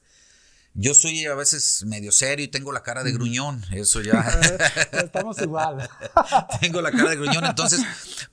[0.74, 4.20] yo soy a veces medio serio y tengo la cara de gruñón, eso ya.
[4.92, 5.88] Estamos igual.
[6.60, 7.80] tengo la cara de gruñón, entonces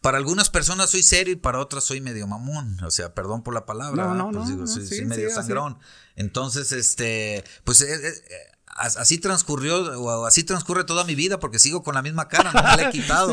[0.01, 3.53] para algunas personas soy serio y para otras soy medio mamón, o sea, perdón por
[3.53, 5.77] la palabra, no, no, pues no, soy, medio sangrón.
[6.15, 11.81] Entonces, este, pues eh, eh, así transcurrió o así transcurre toda mi vida porque sigo
[11.81, 13.31] con la misma cara, no me la he quitado.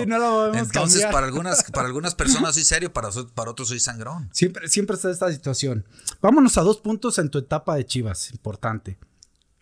[0.55, 4.31] Entonces, para algunas para algunas personas soy serio, para, para otros soy sangrón.
[4.33, 5.85] Siempre siempre está esta situación.
[6.21, 8.99] Vámonos a dos puntos en tu etapa de Chivas, importante.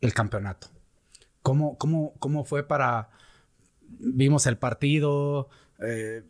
[0.00, 0.68] El campeonato.
[1.42, 3.08] ¿Cómo cómo cómo fue para
[3.88, 5.48] vimos el partido?
[5.82, 6.22] Eh,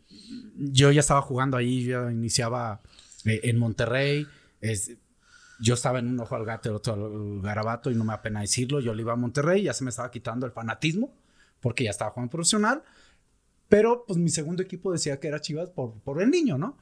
[0.55, 2.79] yo ya estaba jugando ahí, ya iniciaba
[3.25, 4.25] eh, en Monterrey.
[4.61, 4.91] Es,
[5.61, 8.41] yo estaba en un ojo al gato y otro al garabato y no me apena
[8.41, 8.79] decirlo.
[8.79, 11.13] Yo le iba a Monterrey, ya se me estaba quitando el fanatismo
[11.59, 12.83] porque ya estaba jugando profesional.
[13.69, 16.77] Pero pues mi segundo equipo decía que era Chivas por, por el niño, ¿no?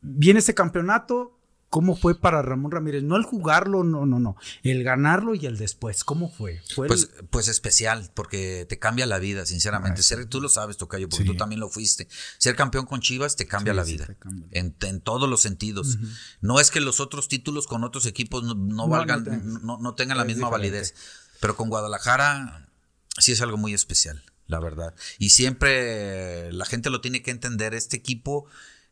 [0.00, 1.38] Viene ese campeonato,
[1.72, 3.02] ¿Cómo fue para Ramón Ramírez?
[3.02, 4.36] No el jugarlo, no, no, no.
[4.62, 6.04] El ganarlo y el después.
[6.04, 6.60] ¿Cómo fue?
[6.76, 10.02] pues, pues especial, porque te cambia la vida, sinceramente.
[10.02, 12.08] Ser, tú lo sabes, Tocayo, porque tú también lo fuiste.
[12.36, 14.06] Ser campeón con Chivas te cambia la vida.
[14.50, 15.96] En, todos los sentidos.
[16.42, 19.24] No es que los otros títulos con otros equipos no, valgan,
[19.62, 20.94] no, tengan la misma validez.
[21.40, 22.68] Pero con Guadalajara
[23.16, 24.94] sí es algo muy especial, la verdad.
[25.18, 27.72] Y siempre la gente lo tiene que entender.
[27.72, 28.44] Este equipo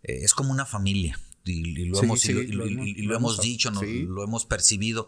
[0.03, 5.07] eh, es como una familia y, lo, hemos, lo, hemos, dicho, lo hemos percibido,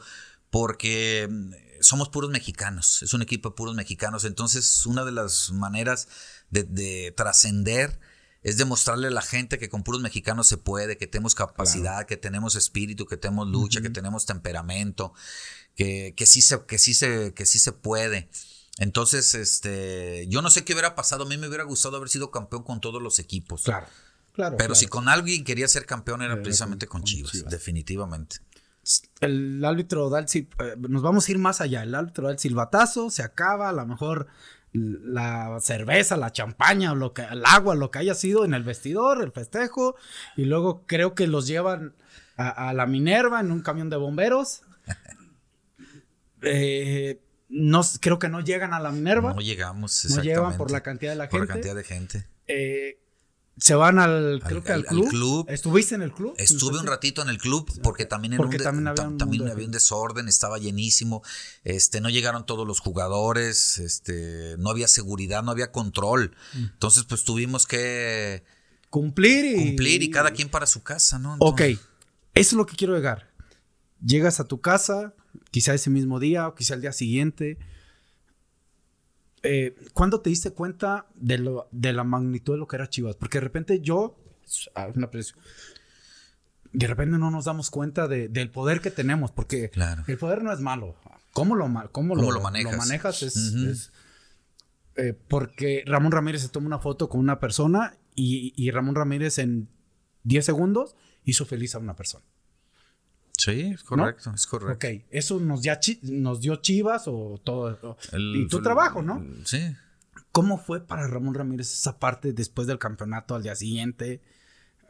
[0.50, 5.50] porque mm, somos puros mexicanos, es un equipo de puros mexicanos, entonces una de las
[5.50, 6.08] maneras
[6.50, 7.98] de, trascender
[8.42, 12.16] es demostrarle a la gente que con puros mexicanos se puede, que tenemos capacidad, que
[12.16, 15.14] tenemos espíritu, que tenemos lucha, que tenemos temperamento,
[15.76, 18.28] que, que, sí se, que, sí se, que sí se puede.
[18.78, 22.30] Entonces, este, yo no sé qué hubiera pasado, a mí me hubiera gustado haber sido
[22.30, 23.64] campeón con todos los equipos.
[23.64, 23.86] Claro.
[24.34, 28.36] Pero si con alguien quería ser campeón era, precisamente con, Chivas, definitivamente.
[29.20, 30.48] El árbitro da el, eh,
[30.88, 31.82] nos vamos a ir más allá.
[31.82, 34.26] El árbitro da el silbatazo, se acaba, a lo mejor
[34.72, 39.22] la cerveza, la champaña, lo que, el agua, lo que haya sido en el vestidor,
[39.22, 39.96] el festejo,
[40.36, 41.94] y luego creo que los llevan
[42.36, 44.62] a, la Minerva en un camión de bomberos.
[46.44, 49.32] Eh, no, creo que no llegan a la Minerva.
[49.32, 51.38] No llegamos, No llegan por la cantidad de la gente.
[51.38, 52.26] Por la cantidad de gente.
[52.48, 52.98] Eh,
[53.58, 55.46] se van al, creo que al, club.
[55.48, 56.34] ¿Estuviste en el club?
[56.38, 61.22] Estuve un ratito en el club porque también, un también, había, un, desorden, estaba llenísimo,
[61.62, 66.34] este, no llegaron todos los jugadores, este, no había seguridad, no había control.
[66.54, 66.64] Mm.
[66.64, 68.42] Entonces, pues tuvimos que
[68.88, 71.36] cumplir y cumplir y cada quien para su casa, ¿no?
[71.38, 71.78] ok, eso
[72.34, 73.30] es lo que quiero llegar.
[74.04, 75.14] Llegas a tu casa,
[75.50, 77.58] quizá ese mismo día o quizá el día siguiente
[79.42, 83.16] eh, ¿cuándo te diste cuenta de, lo, de la magnitud de lo que era Chivas?
[83.16, 84.18] Porque de repente yo,
[84.94, 85.10] una
[86.72, 89.70] de repente no nos damos cuenta del poder que tenemos, porque
[90.06, 90.96] el poder no es malo.
[91.32, 93.22] ¿Cómo lo, cómo, lo, manejas?
[93.22, 93.92] es,
[94.96, 99.38] eh, porque Ramón Ramírez se toma una foto con una persona y, y Ramón Ramírez
[99.38, 99.68] en
[100.24, 102.24] 10 segundos hizo feliz a una persona.
[103.44, 104.86] Sí, es correcto, es correcto.
[104.86, 107.96] Ok, eso nos, ya nos dio Chivas o todo.
[108.16, 109.24] y tu trabajo, ¿no?
[109.44, 109.74] sí.
[110.30, 114.22] ¿Cómo fue para Ramón Ramírez esa parte después del campeonato al día siguiente?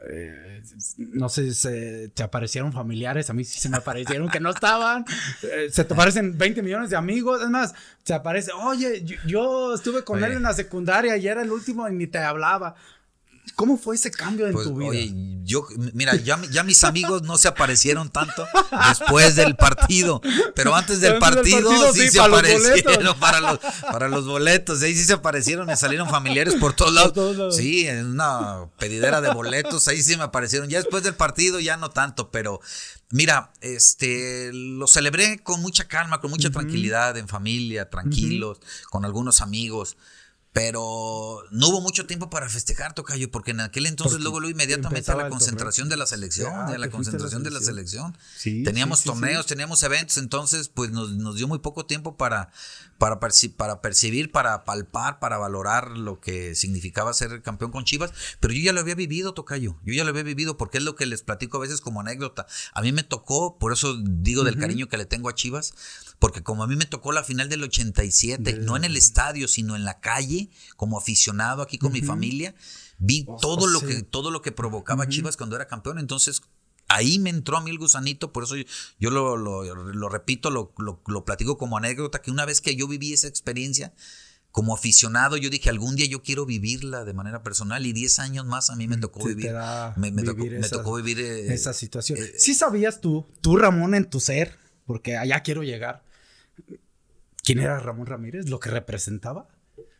[0.09, 0.61] eh,
[0.97, 5.05] no sé, se, te aparecieron familiares, a mí sí se me aparecieron que no estaban,
[5.43, 7.73] eh, se te aparecen 20 millones de amigos, es más,
[8.03, 10.27] se aparece, oye, yo, yo estuve con Oye.
[10.27, 12.75] él en la secundaria y era el último y ni te hablaba.
[13.55, 14.89] ¿Cómo fue ese cambio en Pues, tu vida?
[14.89, 15.13] oye,
[15.43, 18.47] yo, mira, ya, ya mis amigos no se aparecieron tanto
[18.87, 20.21] después del partido,
[20.55, 23.15] pero antes del partido, partido, sí, sí, se para los aparecieron boletos.
[23.17, 23.59] para los,
[23.91, 27.13] para los boletos, ahí sí se aparecieron, me salieron familiares por todos lados.
[27.13, 27.55] todos lados.
[27.57, 30.69] Sí, en una pedidera de boletos, ahí sí me aparecieron.
[30.69, 32.59] Ya después del partido ya no tanto, pero
[33.11, 39.41] mira, este, lo celebré con mucha calma, con mucha tranquilidad, en familia, tranquilos, con algunos
[39.41, 39.95] amigos.
[40.53, 44.51] Pero no hubo mucho tiempo para festejar, Tocayo, porque en aquel entonces Porque luego, luego
[44.51, 48.15] inmediatamente a la concentración de la selección, Ah, de la concentración de la selección.
[48.37, 52.17] Sí, teníamos sí, sí, torneos, teníamos eventos, entonces pues nos, nos dio muy poco tiempo
[52.17, 52.51] para,
[52.99, 58.11] para, perci- para percibir, para palpar, para valorar lo que significaba ser campeón con Chivas,
[58.39, 60.95] pero yo ya lo había vivido, Tocayo, yo ya lo había vivido porque es lo
[60.95, 62.45] que les platico a veces como anécdota.
[62.75, 65.73] A mí me tocó, por eso digo del cariño que le tengo a Chivas,
[66.23, 69.75] porque como a mí me tocó la final del 87, no en el estadio, sino
[69.75, 72.55] en la calle, como aficionado aquí con mi familia,
[72.97, 73.87] vi Oh, todo lo sí.
[73.87, 76.41] que todo lo que provocaba Chivas cuando era campeón, entonces
[76.87, 78.63] ahí me entró a mí el gusanito, por eso yo,
[78.99, 80.73] yo lo, lo- lo repito, lo,
[81.25, 83.93] platico como anécdota, que una vez que yo viví esa experiencia,
[84.51, 88.45] como aficionado, yo dije, algún día yo quiero vivirla de manera personal y 10 años
[88.45, 89.51] más a mí me tocó Sí, te vivir.
[89.97, 92.17] Me, tocó, me esa- tocó vivir eh, esa situación.
[92.37, 96.03] ¿Sí sabías tú, tú Ramón en tu ser, porque allá quiero llegar,
[97.43, 99.47] quién era Ramón Ramírez, lo que representaba?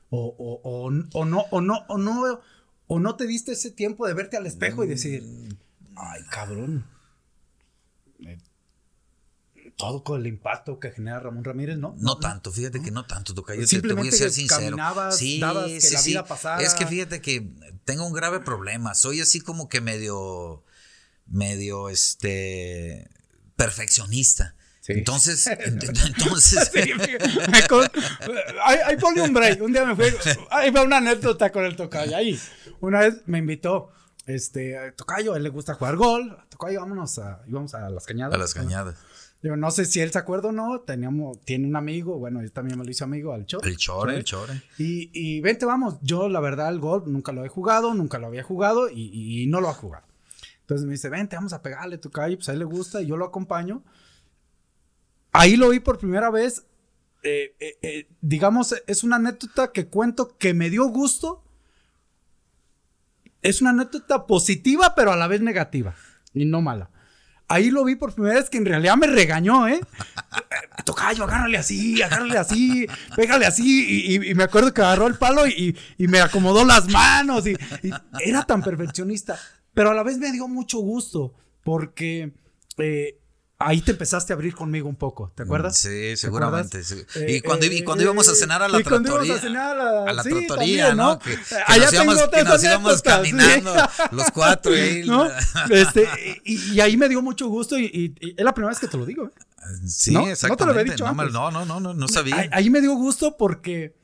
[0.09, 2.39] O, o- o- o no, o no, o no,
[2.87, 5.23] o no te diste ese tiempo de verte al espejo y decir,
[5.95, 6.85] ay, cabrón.
[8.19, 8.37] eh,
[9.75, 11.95] Todo con el impacto que genera Ramón Ramírez, ¿no?
[11.97, 13.61] No tanto, fíjate que no tanto, Tocayo.
[13.61, 14.61] te- Simplemente te voy a ser sincero.
[14.77, 16.61] caminabas, dabas que la vida pasara.
[16.61, 17.49] Es que fíjate que
[17.85, 18.93] tengo un grave problema.
[18.93, 20.63] Soy así como que medio,
[21.25, 23.09] medio, este,
[23.55, 24.55] perfeccionista.
[24.85, 24.91] Sí.
[24.97, 26.79] Entonces, ent- entonces, Sí,
[28.65, 29.61] ahí, ahí ponle un break.
[29.61, 30.05] Un día me fui.
[30.51, 32.15] Ahí va una anécdota con el tocayo.
[32.17, 32.37] Ahí.
[32.81, 33.91] Una vez me invitó.
[34.25, 36.37] Este, Tocayo, a él le gusta jugar gol.
[36.49, 38.35] Tocayo, vámonos a, íbamos a las cañadas.
[38.35, 38.95] a las cañadas.
[39.41, 40.79] Digo, no sé si él se acuerda o no.
[40.81, 43.69] Teníamos, tiene un amigo, bueno, yo también me lo hice amigo al Chore.
[43.69, 44.61] El chore, el chore.
[44.77, 45.95] Y, y vente, vamos.
[46.01, 49.47] Yo, la verdad, el gol nunca lo he jugado, nunca lo había jugado y, y
[49.47, 50.05] no lo ha jugado.
[50.61, 52.37] Entonces me dice, vente, vamos a pegarle, Tocayo.
[52.37, 53.81] Pues a él le gusta y yo lo acompaño.
[55.33, 56.65] Ahí lo vi por primera vez.
[57.23, 61.43] eh, eh, eh, digamos, es una anécdota que cuento que me dio gusto.
[63.41, 65.95] Es una anécdota positiva, pero a la vez negativa.
[66.33, 66.89] Y no mala.
[67.49, 69.81] Ahí lo vi por primera vez que en realidad me regañó, ¿eh?
[70.85, 73.85] Tocayo, agárrale así, agárrale así, pégale así.
[73.85, 77.45] Y, y- y me acuerdo que agarró el palo y, y me acomodó las manos.
[77.45, 77.55] Y,
[78.25, 79.37] era tan perfeccionista.
[79.73, 82.33] Pero a la vez me dio mucho gusto porque
[82.77, 83.19] eh,
[83.65, 85.77] ahí te empezaste a abrir conmigo un poco, ¿te acuerdas?
[85.77, 86.83] Sí, ¿Te seguramente.
[86.83, 87.03] sí.
[87.15, 89.35] Eh, y cuando, y eh, cuando íbamos a cenar a la y tratoría.
[89.35, 90.55] a cenar a la- a la sí, tratoría,
[90.87, 91.13] también, ¿no?
[91.13, 91.19] ¿no?
[91.19, 93.31] Que, que Allá nos íbamos, que nos íbamos anécdotas, sí.
[93.31, 93.73] caminando
[94.11, 94.73] los cuatro.
[94.73, 95.27] ahí, ¿No?
[95.69, 96.07] Este,
[96.45, 98.87] y, y ahí me dio mucho gusto y, y- y es la primera vez que
[98.87, 99.25] te lo digo.
[99.25, 99.31] ¿eh?
[99.87, 100.19] Sí, ¿No?
[100.19, 100.91] No te lo había exactamente.
[100.91, 101.31] dicho antes.
[101.31, 102.35] no, no, no, no, no sabía.
[102.37, 103.95] Ahí, ahí me dio gusto porque,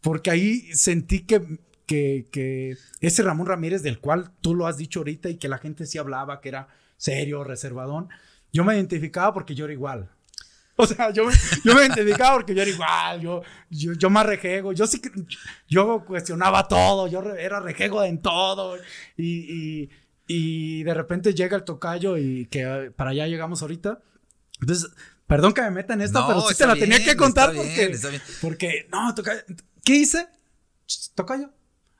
[0.00, 5.00] porque ahí sentí que, que, que ese Ramón Ramírez del cual tú lo has dicho
[5.00, 8.08] ahorita y que la gente sí hablaba, que era serio, reservadón,
[8.52, 10.08] yo me identificaba porque yo era igual.
[10.76, 11.34] O sea, yo, me-
[11.64, 15.10] yo me identificaba porque yo era igual, yo, yo, yo más rejego, yo sí, que-
[15.68, 18.78] yo cuestionaba todo, yo re- era rejego en todo
[19.16, 19.90] y, y,
[20.26, 24.00] y de repente llega el tocayo y que eh, para allá llegamos ahorita.
[24.60, 24.90] Entonces,
[25.26, 27.62] perdón que me meta en esta, No, pero sí te la tenía que contar está
[27.62, 28.22] bien, porque, está bien.
[28.40, 29.40] porque, no, tocayo,
[29.84, 30.28] ¿qué hice?
[31.14, 31.50] Tocayo,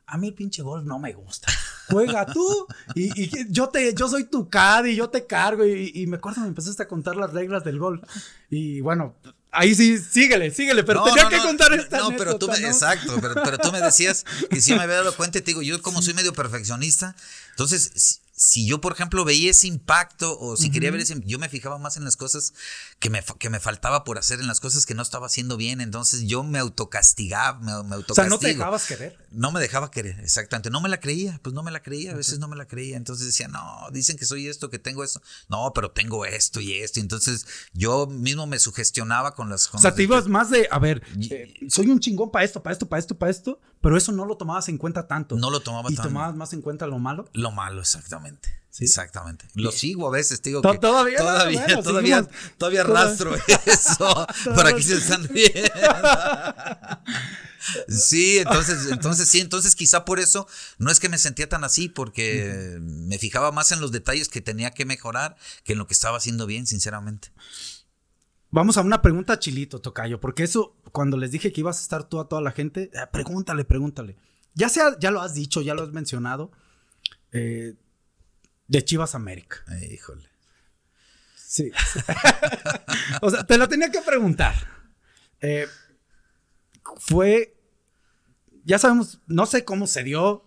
[0.07, 1.53] a mí el pinche golf no me gusta.
[1.91, 6.07] Juega tú y, y yo te, yo soy tu caddy, yo te cargo y, y
[6.07, 8.03] me acuerdo me empezaste a contar las reglas del golf
[8.49, 9.16] y bueno,
[9.53, 12.49] ahí sí, síguele, síguele, pero No, tenía no, que no, contar esta No, pero tú
[12.49, 15.51] me, exacto, pero, pero tú me decías que sí me había dado cuenta y te
[15.51, 17.14] digo, yo como soy medio perfeccionista,
[17.51, 21.38] entonces si, si yo, por ejemplo, veía ese impacto o si quería ver ese, yo
[21.38, 22.55] me fijaba más en las cosas
[22.99, 25.82] que me, que me faltaba por hacer, en las cosas que no estaba haciendo bien,
[25.82, 29.18] entonces yo me autocastigaba, me, me O sea, no te dejabas querer.
[29.33, 30.70] No me dejaba querer, exactamente.
[30.70, 32.97] No me la creía, pues no me la creía, a veces no me la creía.
[32.97, 35.22] Entonces decía, no, dicen que soy esto, que tengo esto.
[35.49, 36.99] No, pero tengo esto y esto.
[36.99, 40.68] Y entonces yo mismo me sugestionaba con las O con sea, te ibas más de,
[40.70, 43.61] a ver, Y- eh, soy un chingón para esto, para esto, para esto, para esto,
[43.81, 45.37] pero eso no lo tomabas en cuenta tanto.
[45.37, 47.28] No lo tomaba Y tan- tomabas más en cuenta lo malo.
[47.33, 48.59] Lo malo, exactamente.
[48.79, 49.47] Exactamente.
[49.55, 50.62] Lo sigo a veces, digo.
[50.62, 53.35] Que todavía, todavía, bueno, todavía, todavía rastro
[53.66, 54.27] eso.
[54.55, 55.71] Por aquí se están riendo.
[57.89, 60.47] Sí, entonces, entonces sí, entonces quizá por eso
[60.79, 64.41] no es que me sentía tan así, porque me fijaba más en los detalles que
[64.41, 67.33] tenía que mejorar que en lo que estaba haciendo bien, sinceramente.
[68.51, 72.09] Vamos a una pregunta chilito, Tocayo, porque eso, cuando les dije que ibas a estar
[72.09, 74.16] tú a toda la gente, eh, pregúntale, pregúntale.
[74.55, 76.51] Ya sea, ya lo has dicho, ya lo has mencionado,
[77.31, 77.75] eh,
[78.71, 79.64] de Chivas América.
[79.91, 80.29] híjole.
[81.35, 81.73] Sí.
[83.21, 84.55] o sea, te lo tenía que preguntar.
[85.41, 85.66] Eh,
[86.97, 87.57] fue,
[88.64, 90.45] ya sabemos, no sé cómo se dio,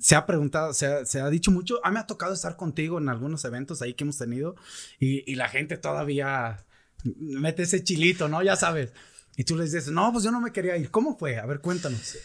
[0.00, 3.08] se ha preguntado, se ha, dicho mucho, a mí me ha tocado estar contigo en
[3.08, 4.54] algunos eventos ahí que hemos tenido
[5.00, 6.64] y, la gente todavía
[7.02, 8.44] mete ese chilito, ¿no?
[8.44, 8.92] Ya sabes.
[9.36, 10.90] Y tú les dices, no, pues yo no me quería ir.
[10.92, 11.38] ¿Cómo fue?
[11.38, 12.16] A ver, cuéntanos.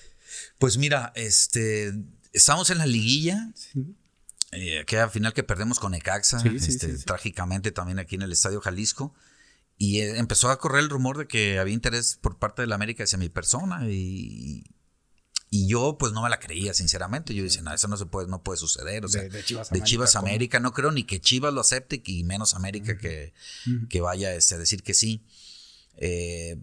[0.60, 1.94] Pues mira, este,
[2.32, 3.52] estamos en la liguilla.
[4.58, 8.60] Eh, que al final que perdemos con Ecaxa, este, trágicamente también aquí en el Estadio
[8.60, 9.14] Jalisco.
[9.78, 12.76] Y eh, empezó a correr el rumor de que había interés por parte de la
[12.76, 14.64] América hacia mi persona y,
[15.51, 17.36] y yo pues no me la creía, sinceramente.
[17.36, 19.05] Yo decía, no, eso no se puede, no puede suceder.
[19.05, 19.43] O sea, de,
[19.84, 23.34] Chivas, América, no creo ni que Chivas lo acepte y menos América que,
[23.89, 25.24] que, vaya este, a decir que sí.
[25.97, 26.58] Eh,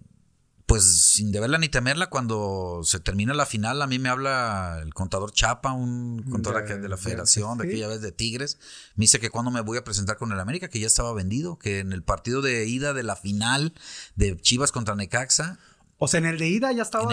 [0.67, 4.95] pues sin deberla ni temerla, cuando se termina la final, a mí me habla el
[4.95, 8.59] contador Chapa, un contador de, de la federación, de aquella vez de Tigres,
[8.97, 11.59] me dice que cuando me voy a presentar con el América, que ya estaba vendido,
[11.59, 13.75] que en el partido de ida de la final
[14.17, 15.59] de Chivas contra Necaxa,
[15.97, 17.09] o sea, en el de ida ya estaba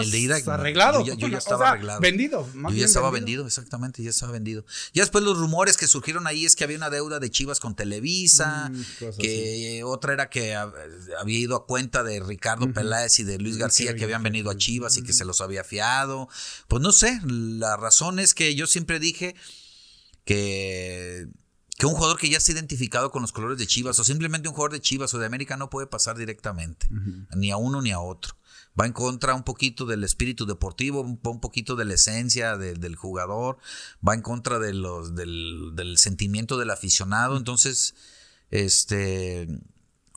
[0.54, 1.04] arreglado.
[1.04, 2.00] Yo, ya estaba arreglado.
[2.00, 2.48] Vendido.
[2.52, 3.46] yo ya estaba vendido.
[3.46, 4.64] exactamente, ya estaba vendido.
[4.92, 7.76] Ya después los rumores que surgieron ahí es que había una deuda de Chivas con
[7.76, 13.38] Televisa, mm, que otra era que había ido a cuenta de Ricardo Peláez y de
[13.38, 16.28] Luis García que habían venido a Chivas y que se los había fiado.
[16.66, 19.36] Pues no sé, la razón es que yo siempre dije
[20.24, 21.28] que
[21.78, 24.54] que un jugador que ya está identificado con los colores de Chivas o simplemente un
[24.54, 26.86] jugador de Chivas o de América no puede pasar directamente,
[27.34, 28.36] ni a uno ni a otro
[28.78, 33.58] va en contra un poquito del espíritu deportivo, un, poquito de la esencia del jugador,
[34.06, 37.36] va en contra de los, del, sentimiento del aficionado.
[37.36, 37.94] Entonces,
[38.50, 39.48] este,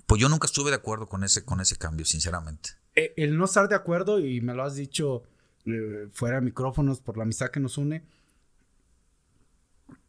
[0.08, 2.72] pues yo nunca estuve de acuerdo con ese, con ese cambio, sinceramente.
[2.96, 5.24] Eh, el no estar de acuerdo, y me lo has dicho
[5.66, 8.04] eh, fuera de micrófonos por la amistad que nos une,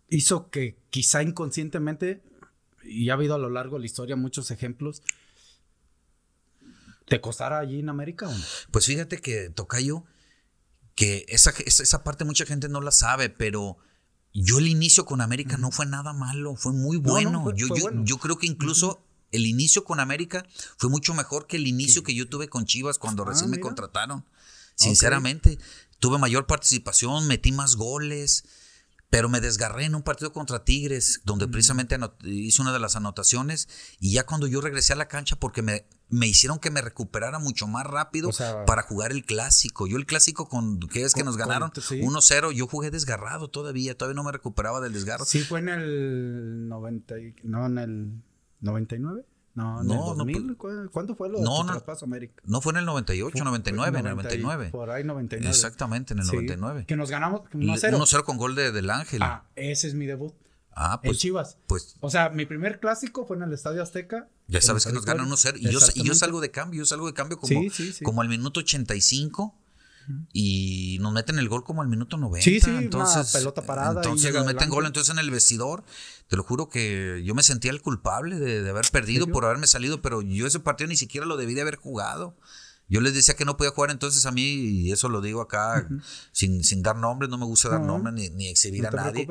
[0.09, 2.23] hizo que quizá inconscientemente,
[2.85, 5.03] y ha habido a lo largo de la historia muchos ejemplos,
[7.07, 8.45] ¿Te costara allí en América o no?
[8.71, 10.05] Pues fíjate que Tocayo,
[10.95, 13.79] que esa, esa parte mucha gente no la sabe, pero
[14.33, 17.53] yo el inicio con América no fue nada malo, fue muy bueno.
[17.55, 17.69] yo,
[18.05, 20.45] yo, creo que incluso el inicio con América
[20.77, 23.61] fue mucho mejor que el inicio que yo tuve con Chivas cuando ah, recién me
[23.61, 24.25] contrataron.
[24.75, 25.59] Sinceramente,
[26.01, 28.45] tuve mayor participación, metí más goles.
[29.09, 33.69] Pero me desgarré en un partido contra Tigres, donde precisamente hice una de las anotaciones.
[34.01, 37.39] Y ya cuando yo regresé a la cancha, porque me, me hicieron que me recuperara
[37.39, 38.31] mucho más rápido
[38.67, 39.87] para jugar el clásico.
[39.87, 44.17] Yo el clásico con que es que nos ganaron 1-0, yo jugué desgarrado todavía, todavía
[44.17, 45.25] no me recuperaba del desgarro.
[45.25, 48.23] Sí, fue en el 90, no en el
[48.61, 49.25] 99.
[49.57, 52.43] No, en no, el 2000, no, ¿cuánto fue lo no, no, América?
[52.45, 54.69] No fue en el 98, 99, en el 99.
[54.71, 55.49] Por ahí 99.
[55.49, 56.85] Exactamente, en el 99.
[56.87, 57.97] Que nos ganamos 1-0.
[57.97, 59.23] 1-0 con gol de, del Ángel.
[59.23, 60.35] Ah, ese es mi debut.
[60.73, 61.13] Ah, pues.
[61.13, 61.57] El Chivas.
[61.67, 61.97] Pues.
[62.01, 64.29] O sea, mi primer clásico fue en el Estadio Azteca.
[64.47, 65.57] Ya sabes que nos ganan 1-0.
[65.59, 67.59] Y yo, y yo salgo de cambio, yo salgo de cambio como,
[68.05, 69.55] como al minuto 85
[70.33, 72.45] y nos meten el gol como al minuto 90.
[72.45, 74.01] Sí, sí, entonces, pelota parada.
[74.03, 75.85] Entonces nos meten gol, entonces en el vestidor,
[76.29, 80.03] te lo juro que yo me sentía el culpable de, haber perdido por haberme salido,
[80.03, 82.37] pero yo ese partido ni siquiera lo debí de haber jugado.
[82.89, 85.89] Yo les decía que no podía jugar entonces a mí, y eso lo digo acá
[86.33, 89.27] sin, sin, dar nombres, no me gusta dar nombres ni, ni, exhibir a nadie.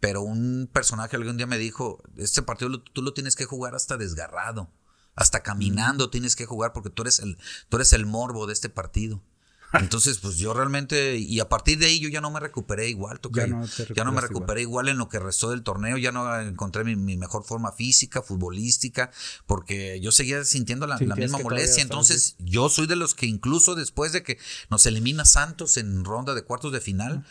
[0.00, 3.98] Pero un personaje algún día me dijo, este partido tú lo tienes que jugar hasta
[3.98, 4.70] desgarrado,
[5.14, 7.36] hasta caminando tienes que jugar porque tú eres el,
[7.68, 9.22] tú eres el morbo de este partido.
[9.80, 13.20] Entonces, pues yo realmente, y a partir de ahí yo ya no me recuperé igual,
[13.32, 13.64] ya, no,
[13.94, 14.88] ya no, me recuperé igual.
[14.88, 19.10] en lo que restó del torneo, ya no encontré mi, mejor forma física, futbolística,
[19.46, 21.82] porque yo seguía sintiendo la, misma molestia.
[21.82, 24.38] Entonces, yo soy de los que incluso después de que
[24.70, 27.24] nos elimina Santos en ronda de cuartos de final,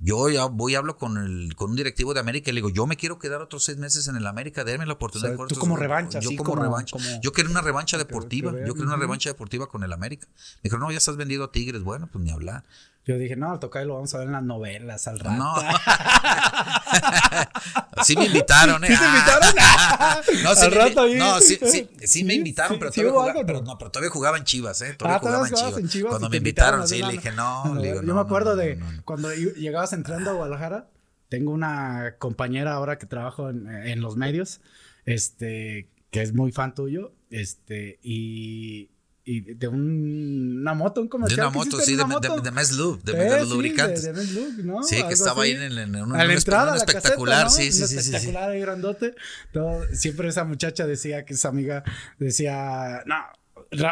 [0.00, 2.70] yo ya voy y hablo con, el, con un directivo de América y le digo,
[2.70, 5.36] yo me quiero quedar otros seis meses en el América, déme la oportunidad.
[5.46, 6.96] tú como revancha, yo como, revancha.
[7.22, 10.26] Yo quiero una revancha deportiva, yo quiero una revancha deportiva con el América.
[10.62, 12.64] Me dijo, no, ya estás vendido a Tigres, bueno, pues ni hablar.
[13.10, 15.36] Yo dije, no, al tocar lo vamos a ver en las novelas al rato.
[15.36, 15.52] No.
[18.04, 18.86] sí me invitaron, ¿eh?
[18.86, 19.48] ¿Sí te invitaron?
[20.44, 21.16] no, sí, al rato ahí.
[21.16, 24.44] No, sí, sí, sí me invitaron, pero, todavía jugaba, pero, no, pero todavía jugaba en
[24.44, 24.94] Chivas, ¿eh?
[24.94, 25.78] Todavía ah, jugaba en Chivas.
[25.78, 26.10] en Chivas.
[26.10, 27.82] Cuando me invitaron, sí, le dije, no.
[27.82, 30.86] yo me acuerdo de cuando llegabas entrando a Guadalajara
[31.28, 34.60] tengo una compañera ahora que trabajo en, en los medios,
[35.04, 38.90] este, que es muy fan tuyo, este, y
[39.30, 41.36] y de un, una moto, un comercial.
[41.36, 42.40] De una moto, sí, de, moto?
[42.40, 44.02] de, Mes Lube, de, eh, los lubricantes.
[44.02, 44.82] De, de Lube, ¿no?
[44.82, 47.86] Sí, que estaba ahí en, en, un, a la entrada, espectacular, la caseta, sí, ¿no?
[47.86, 47.98] sí, sí.
[47.98, 49.14] espectacular sí, y grandote.
[49.52, 51.84] Todo, siempre esa muchacha decía que esa amiga
[52.18, 53.16] decía, no,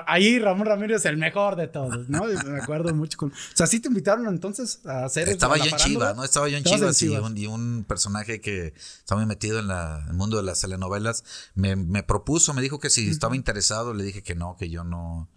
[0.06, 2.24] ahí Ramón Ramírez el mejor de todos, ¿no?
[2.24, 3.30] Me acuerdo mucho con...
[3.30, 5.28] O sea, sí te invitaron entonces a hacer...
[5.28, 6.24] Estaba yo en Chivas, ¿no?
[6.24, 10.04] Estaba yo en Chivas, y, un, y, un, personaje que estaba muy metido en la,
[10.08, 11.24] el mundo de las telenovelas
[11.54, 14.84] me, me propuso, me dijo que si estaba interesado, le dije que no, que yo
[14.84, 15.28] no...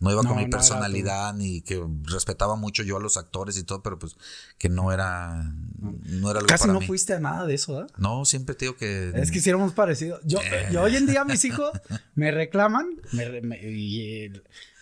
[0.00, 3.64] No iba no, con mi personalidad, ni que respetaba mucho yo a los actores y
[3.64, 4.16] todo, pero pues
[4.58, 6.86] que no era, no era algo Casi para no mí.
[6.86, 7.86] fuiste a nada de eso, ¿eh?
[7.98, 9.12] No, siempre te digo que...
[9.14, 10.18] Es que hiciéramos parecido.
[10.24, 10.68] Yo, Eh.
[10.72, 11.70] yo hoy en día mis hijos
[12.14, 14.32] me reclaman me, me, y,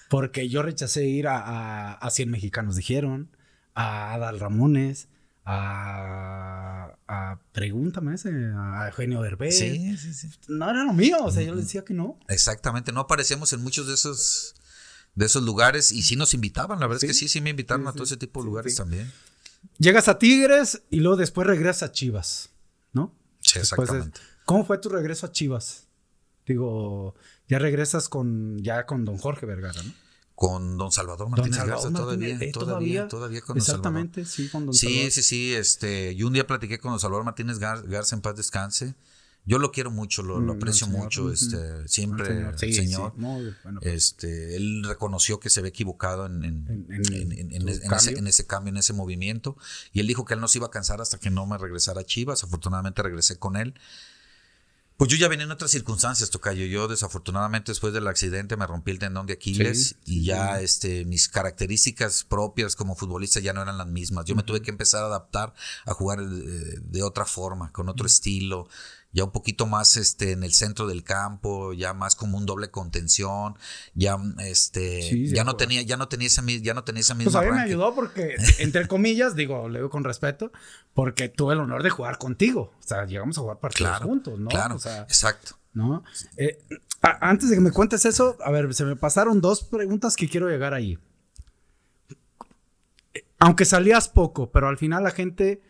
[0.08, 3.28] porque yo rechacé ir a, a, a 100 mexicanos, dijeron,
[3.74, 5.08] a Adal Ramones,
[5.44, 9.58] a, a Pregúntame ese, a Eugenio Derbez.
[9.58, 10.28] Sí, sí, sí.
[10.48, 12.18] No era lo mío, o sea, yo les decía que no.
[12.28, 14.54] Exactamente, no aparecíamos en muchos de esos
[15.18, 17.06] de esos lugares y sí nos invitaban, la verdad ¿Sí?
[17.06, 18.14] es que sí, sí me invitaron Sí, a todo sí.
[18.14, 18.78] ese tipo de Sí, lugares sí.
[18.78, 19.12] también.
[19.78, 22.50] Llegas a Tigres y luego después regresas a Chivas,
[22.92, 23.12] ¿no?
[23.40, 24.20] Sí, Después de- exactamente.
[24.44, 25.88] ¿Cómo fue tu regreso a Chivas?
[26.46, 27.14] Digo,
[27.48, 29.92] ya regresas con ya con don Jorge Vergara, ¿no?
[30.34, 33.90] Con don Salvador Don Martínez Salvador Garza todavía, eh, todavía, todavía, con don Salvador.
[33.98, 35.10] Exactamente, sí, con don Sí, Salvador.
[35.10, 38.36] sí, sí, este, yo un día platiqué con don Salvador Martínez Gar- Garza en paz
[38.36, 38.94] descanse.
[39.48, 42.72] Yo lo quiero mucho, lo, lo Mm, aprecio señor, mucho, este, siempre, El el Sí,
[42.74, 43.12] señor.
[43.14, 43.80] sí, muy bueno.
[43.82, 47.68] Este, él reconoció que se había equivocado en, en, En- ese, en
[48.26, 48.70] ese- cambio.
[48.70, 49.56] en ese movimiento.
[49.94, 52.02] Y él dijo que él no se iba a cansar hasta que no me regresara
[52.02, 52.44] a Chivas.
[52.44, 53.72] Afortunadamente regresé con él.
[54.98, 56.66] Pues yo ya venía en otras circunstancias, Tocayo.
[56.66, 61.04] Yo, desafortunadamente, después del accidente me rompí el tendón de Aquiles Sí, y ya este,
[61.04, 64.24] mis características propias como futbolista ya no eran las mismas.
[64.24, 65.54] Yo me tuve que empezar a adaptar
[65.86, 66.24] a jugar eh,
[66.82, 68.68] de otra forma, con otro estilo,
[69.18, 72.70] ya un poquito más este, en el centro del campo, ya más como un doble
[72.70, 73.56] contención,
[73.94, 75.56] ya este, Sí, de ya no acuerdo.
[75.56, 77.94] tenía, ya no tenía esa, ya no tenía esa Pues misma a mí me ayudó
[77.94, 80.52] porque, entre comillas, digo, le digo con respeto,
[80.94, 82.72] porque tuve el honor de jugar contigo.
[82.78, 84.48] O sea, llegamos a jugar partidos Claro, juntos, ¿no?
[84.48, 85.56] claro, O sea, exacto.
[85.74, 86.02] ¿no?
[86.36, 86.58] Eh,
[87.02, 90.28] a- antes de que me cuentes eso, a ver, se me pasaron dos preguntas que
[90.28, 90.98] quiero llegar ahí.
[93.38, 95.60] Aunque salías poco, pero al final la gente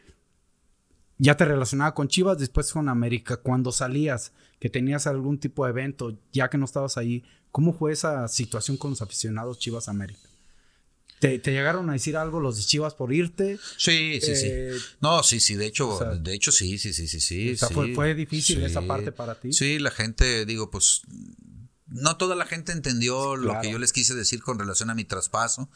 [1.19, 3.37] ya te relacionaba con Chivas, después con América.
[3.39, 7.93] Cuando salías, que tenías algún tipo de evento, ya que no estabas ahí, ¿cómo fue
[7.93, 10.21] esa situación con los aficionados Chivas América?
[11.21, 13.59] ¿Te, te llegaron a decir algo los de Chivas por irte?
[13.77, 14.85] Sí, sí, Eh, sí.
[15.01, 17.53] No, sí, sí, de hecho, o sea, de hecho sí, sí, sí, sí, sí.
[17.53, 18.65] o sea, sí, fue- fue difícil sí.
[18.65, 19.53] esa parte para ti.
[19.53, 21.03] Sí, la gente, digo, pues,
[21.89, 23.63] no toda la gente entendió lo claro.
[23.63, 25.69] que yo les quise decir con relación a mi traspaso.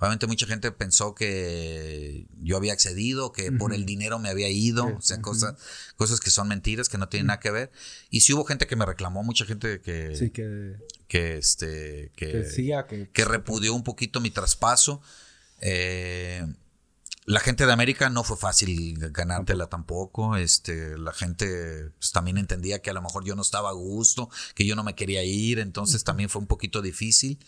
[0.00, 4.86] Obviamente mucha gente pensó que yo había accedido, que por el dinero me había ido,
[4.88, 5.56] Sí, o sea, cosas,
[5.96, 7.70] cosas que son mentiras, que no tienen nada que ver.
[8.08, 10.76] Y sí hubo gente que me reclamó, mucha gente que, Sí, que,
[11.06, 15.02] que este, que, que siga, que, que repudió un poquito mi traspaso.
[15.60, 16.46] Eh,
[17.26, 20.36] la gente de América no fue fácil ganártela tampoco.
[20.36, 24.30] Este, la gente pues, también entendía que a lo mejor yo no estaba a gusto,
[24.54, 27.38] que yo no me quería ir, entonces también fue un poquito difícil.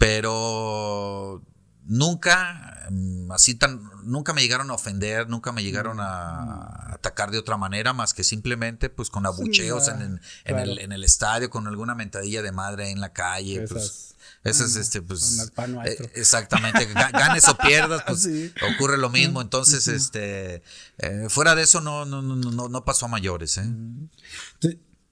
[0.00, 1.42] Pero
[1.84, 7.38] nunca, mm, así tan, nunca me llegaron a ofender, nunca me llegaron a atacar de
[7.38, 10.20] otra manera, más que simplemente pues con abucheos en, en- en
[10.54, 10.62] claro.
[10.72, 13.62] el, en el estadio, con alguna mentadilla de madre en la calle.
[13.62, 14.06] Esas- pues,
[14.42, 15.38] eso es Ah, este, pues.
[15.84, 16.88] eh, exactamente.
[16.94, 18.52] ga- Ganes o pierdas, pues Sí.
[18.74, 19.42] ocurre lo mismo.
[19.42, 20.62] Entonces, este.
[20.98, 23.68] eh, fuera de eso, no, no, no, no, no pasó a mayores, ¿eh?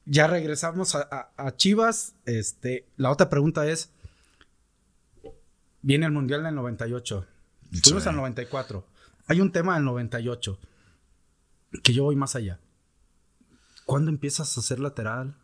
[0.07, 2.15] Ya regresamos a, a- a Chivas.
[2.25, 3.91] Este, la otra pregunta es:
[5.83, 7.27] viene el Mundial del 98.
[7.83, 8.09] Fuimos Sí.
[8.09, 8.87] al 94.
[9.27, 10.59] Hay un tema del 98
[11.83, 12.61] que yo voy más allá.
[13.85, 15.35] ¿Cuándo empiezas a ser lateral?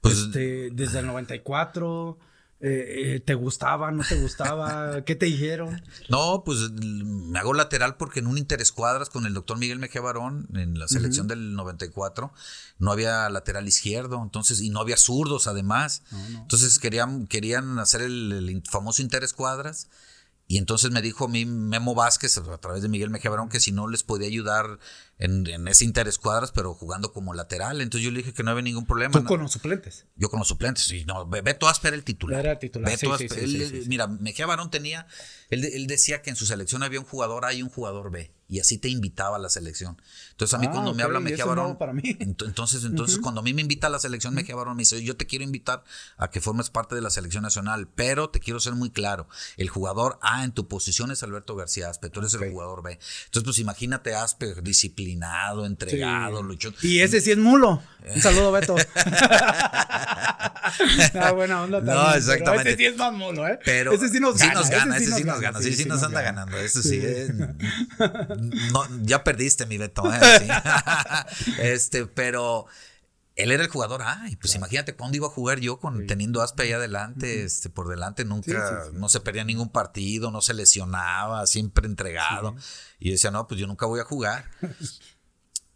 [0.00, 2.18] Pues Este, desde el 94.
[2.58, 3.90] Eh, eh, ¿Te gustaba?
[3.90, 5.04] ¿No te gustaba?
[5.04, 5.82] ¿Qué te dijeron?
[6.08, 10.48] No, pues me hago lateral porque en un interescuadras con el doctor Miguel Mejía Barón
[10.54, 12.32] en la selección del 94
[12.78, 16.02] no había lateral izquierdo, entonces, y no había zurdos además.
[16.10, 16.38] No, no.
[16.42, 19.88] Entonces querían, querían hacer el, el famoso interescuadras.
[20.48, 23.58] Y entonces me dijo a mí Memo Vázquez, a través de Miguel Mejía Barón, que
[23.58, 24.78] si no les podía ayudar
[25.18, 27.80] en, en ese interescuadras, pero jugando como lateral.
[27.80, 29.10] Entonces yo le dije que no había ningún problema.
[29.12, 29.28] Tú ¿no?
[29.28, 30.06] con los suplentes.
[30.14, 32.38] Yo con los suplentes, sí, no, Be- Beto Asper era el titular.
[32.40, 33.88] Era el titular, Beto sí, sí, Asper, sí, él- sí.
[33.88, 35.08] Mira, Mejía Barón tenía,
[35.50, 38.30] él, él decía que en su selección había un jugador A y un jugador B,
[38.48, 40.00] y así te invitaba a la selección.
[40.30, 42.02] Entonces a mí Ah, cuando me habla Mejía es Barón, para mí.
[42.20, 45.02] ent- entonces, entonces cuando a mí me invita a la selección Mejía Barón me dice,
[45.02, 45.82] yo te quiero invitar
[46.16, 49.68] a que formes parte de la selección nacional, pero te quiero ser muy claro, el
[49.68, 52.98] jugador A en tu posición es Alberto García Aspe, tú eres el jugador B.
[53.26, 56.74] Entonces pues imagínate Aspe disciplinado, entregado, luchón.
[56.82, 57.82] Y ese sí es mulo.
[58.14, 58.76] Un saludo, Beto.
[61.14, 62.06] ah, buena onda No, también.
[62.06, 62.68] pero exactamente.
[62.70, 63.58] ese sí es más mulo, ¿eh?
[63.64, 64.60] Pero ese sí nos gana.
[64.96, 66.40] ese sí nos gana, sí, sí, nos anda gana.
[66.44, 67.00] ganando, eso sí.
[67.02, 67.28] eh.
[68.36, 70.48] No, ya perdiste mi Beto, eh, sí.
[71.58, 72.66] Este, pero
[73.34, 76.62] él era el jugador, ay, pues imagínate cuándo iba a jugar yo con teniendo Aspe
[76.62, 78.52] ahí adelante, este, por delante, nunca, Sí,
[78.84, 78.96] sí, sí.
[78.98, 82.56] no se perdía ningún partido, no se lesionaba, siempre entregado.
[82.98, 84.50] Y decía, no, pues yo nunca voy a jugar.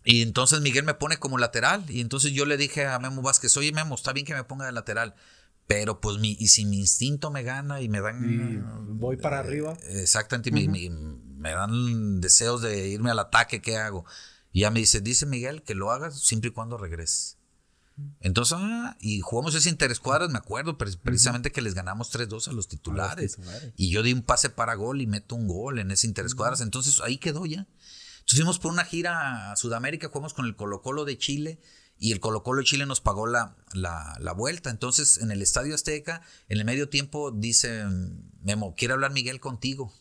[0.04, 1.84] Y entonces Miguel me pone como lateral.
[1.88, 4.64] Y entonces yo le dije a Memo Vázquez, oye Memo, está bien que me ponga
[4.64, 5.14] de lateral.
[5.66, 8.98] Pero pues mi, y si mi instinto me gana y me dan.
[8.98, 9.76] Voy para arriba.
[9.84, 10.88] Exactamente, me, me-
[11.40, 14.04] me dan deseos de irme al ataque, ¿qué hago?
[14.52, 17.36] Y ya me dice, dice Miguel que lo hagas siempre y cuando regreses.
[18.20, 22.52] Entonces, ah, y jugamos ese interescuadras, me acuerdo, pre- precisamente que les ganamos 3-2 a
[22.52, 23.36] los titulares.
[23.76, 26.60] Y yo di un pase para gol y meto un gol en ese interescuadras.
[26.62, 27.66] Entonces ahí quedó ya.
[28.20, 31.60] Entonces fuimos por una gira a Sudamérica, jugamos con el Colo Colo de Chile
[31.98, 34.70] y el Colo Colo de Chile nos pagó la, la, la vuelta.
[34.70, 37.84] Entonces en el Estadio Azteca, en el medio tiempo, dice
[38.42, 39.92] Memo, quiere hablar Miguel contigo.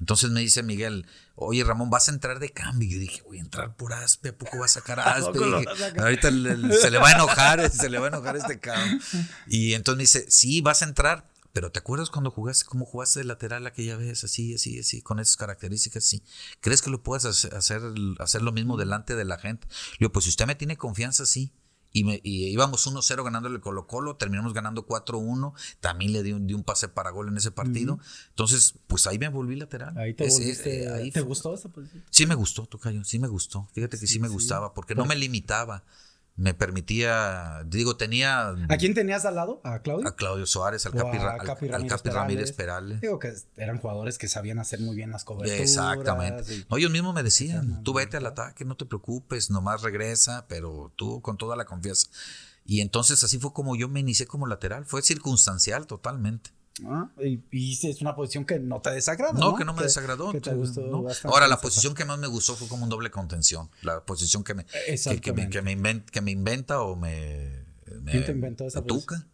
[0.00, 2.88] Entonces me dice Miguel, oye Ramón, vas a entrar de cambio.
[2.88, 5.38] Yo dije, voy a entrar por Aspe, ¿a poco va a sacar a Aspe?
[5.60, 5.68] Dije,
[6.00, 9.00] ahorita le- se le va a enojar, se le va a enojar este cabrón.
[9.46, 13.20] Y entonces me dice, sí, vas a entrar, pero ¿te acuerdas cuando jugaste, cómo jugaste
[13.20, 14.24] de lateral aquella vez?
[14.24, 16.22] Así, así, así, con esas características, sí.
[16.60, 17.80] ¿Crees que lo puedas hacer, hacer,
[18.18, 19.68] hacer lo mismo delante de la gente?
[19.92, 21.52] Le digo, pues si usted me tiene confianza, sí.
[21.96, 26.32] Y, me, y íbamos 1-0 ganándole el Colo Colo, terminamos ganando 4-1, también le di
[26.32, 28.00] un, di un pase para gol en ese partido.
[28.30, 29.96] Entonces, pues ahí me volví lateral.
[29.96, 30.82] Ahí te Ese- volviste.
[30.84, 32.02] eh, ahí ¿Te fue- gustó esa posición?
[32.10, 33.68] Sí me gustó, Tocayo, sí me gustó.
[33.74, 35.84] Fíjate que sí, me gustaba, porque no me limitaba.
[36.36, 39.60] Me permitía, digo, tenía ¿A quién tenías al lado?
[39.62, 40.08] ¿A Claudio?
[40.08, 42.14] a Claudio Suárez, al Capi, al- Capi al Ramírez Capi Perales.
[42.14, 43.00] Ramírez Perales.
[43.00, 45.60] Digo que eran jugadores que sabían hacer muy bien las coberturas.
[45.60, 46.52] Exactamente.
[46.56, 50.46] y- No, ellos mismos me decían, tú vete al ataque, no te preocupes, nomás regresa,
[50.48, 52.08] pero tú con toda la confianza.
[52.64, 56.50] Y entonces así fue como yo me inicié como lateral, fue circunstancial totalmente.
[56.86, 59.38] Ah, Y, y es una posición que no te desagradó.
[59.38, 60.32] No, que no me desagradó.
[60.32, 61.02] Que te tú- gustó no.
[61.02, 63.70] bastante Ahora, la posición que más me gustó fue como un doble contención.
[63.82, 67.64] La posición que me, que, que me, que me, inventa, que me inventa o me,
[68.02, 69.26] me- ¿Quién te inventó esa El Tuca.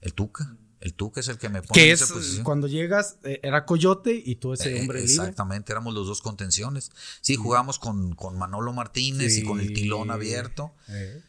[0.00, 0.56] El Tuca.
[0.80, 2.44] El Tuca es el que me pone Que en es esa posición.
[2.44, 5.12] cuando llegas, eh, era Coyote y tú ese Eh, hombre libre.
[5.14, 6.90] Exactamente, éramos los dos contenciones.
[7.22, 10.72] Sí, jugábamos con, con Manolo Martínez y con el tilón abierto.
[10.88, 11.22] Eh,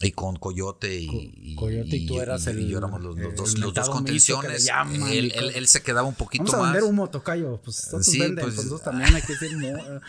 [0.00, 3.34] Y con Coyote y, Co- y- Coyote y tú eras el- yo éramos los, los
[3.36, 4.64] dos, los dos le contenciones.
[4.64, 6.72] llaman y Él, él- él se quedaba un poquito Vamos a más.
[6.72, 7.60] vender humo, Tocayo.
[7.64, 10.00] Pues todos Sí, venden, pues, pues nosotros también hay que eh,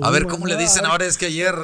[0.00, 0.60] A ver cómo le ¿no?
[0.60, 0.90] dicen A ver.
[0.92, 1.54] ahora, es que ayer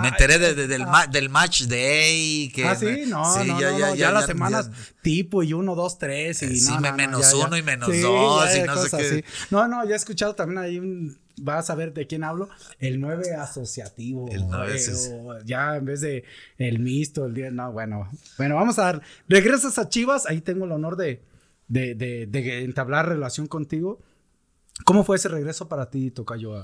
[0.00, 2.50] me enteré de- de- del, ma- del match day.
[2.54, 5.74] Que Ah, sí, no, sí, no, no, no, ya, las semanas ya- tipo y uno,
[5.74, 7.46] dos, tres y Eh, sí, no, me- no, no, menos ya, ya.
[7.46, 9.24] uno y menos dos ya, y ya, no sé qué.
[9.50, 13.00] No, no, ya he escuchado también ahí un, vas a ver de quién hablo, el
[13.00, 14.28] 9 asociativo.
[14.30, 16.24] El nueve eh, asoci- o ya en vez de
[16.58, 18.10] el mixto, el 10, no, bueno.
[18.38, 21.22] Bueno, vamos a dar, regresas a Chivas, ahí tengo el honor de,
[21.68, 24.00] de, de, de entablar relación contigo.
[24.84, 26.62] ¿Cómo fue ese regreso para ti, Tocayo?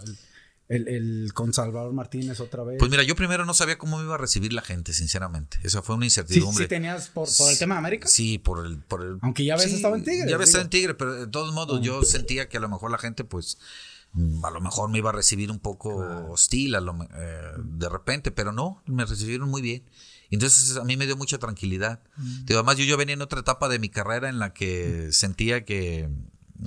[0.69, 2.77] El, el, con Salvador Martínez otra vez.
[2.79, 5.57] Pues mira, yo primero no sabía cómo me iba a recibir la gente, sinceramente.
[5.63, 6.65] Esa fue una sí, incertidumbre.
[6.65, 8.07] sí tenías por, por el tema de América.
[8.07, 9.17] Sí, por el, por el.
[9.23, 11.55] Aunque ya habías sí, estado en Tigres, Ya había estado en Tigre, pero de todos
[11.55, 13.98] modos yo sentía que a lo mejor la gente, pues, mm,
[14.43, 15.91] a lo mejor me iba a recibir un poco
[16.31, 19.85] hostil a lo eh, de repente, pero no, me recibieron muy bien.
[20.31, 22.03] Entonces a mí me dio mucha tranquilidad.
[22.17, 22.45] Mm.
[22.45, 25.65] Digo, además yo, yo venía en otra etapa de mi carrera en la que sentía
[25.65, 26.09] que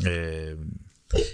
[0.04, 0.58] eh,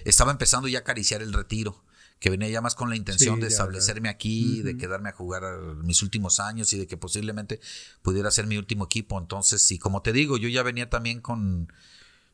[0.06, 1.84] estaba empezando ya a acariciar el retiro,
[2.20, 5.14] que venía ya más con la intención Sí, de ya, establecerme aquí, de quedarme a
[5.14, 5.44] jugar
[5.84, 7.60] mis últimos años y de que posiblemente
[8.02, 9.20] pudiera ser mi último equipo.
[9.20, 11.72] Entonces, y como te digo, yo ya venía también con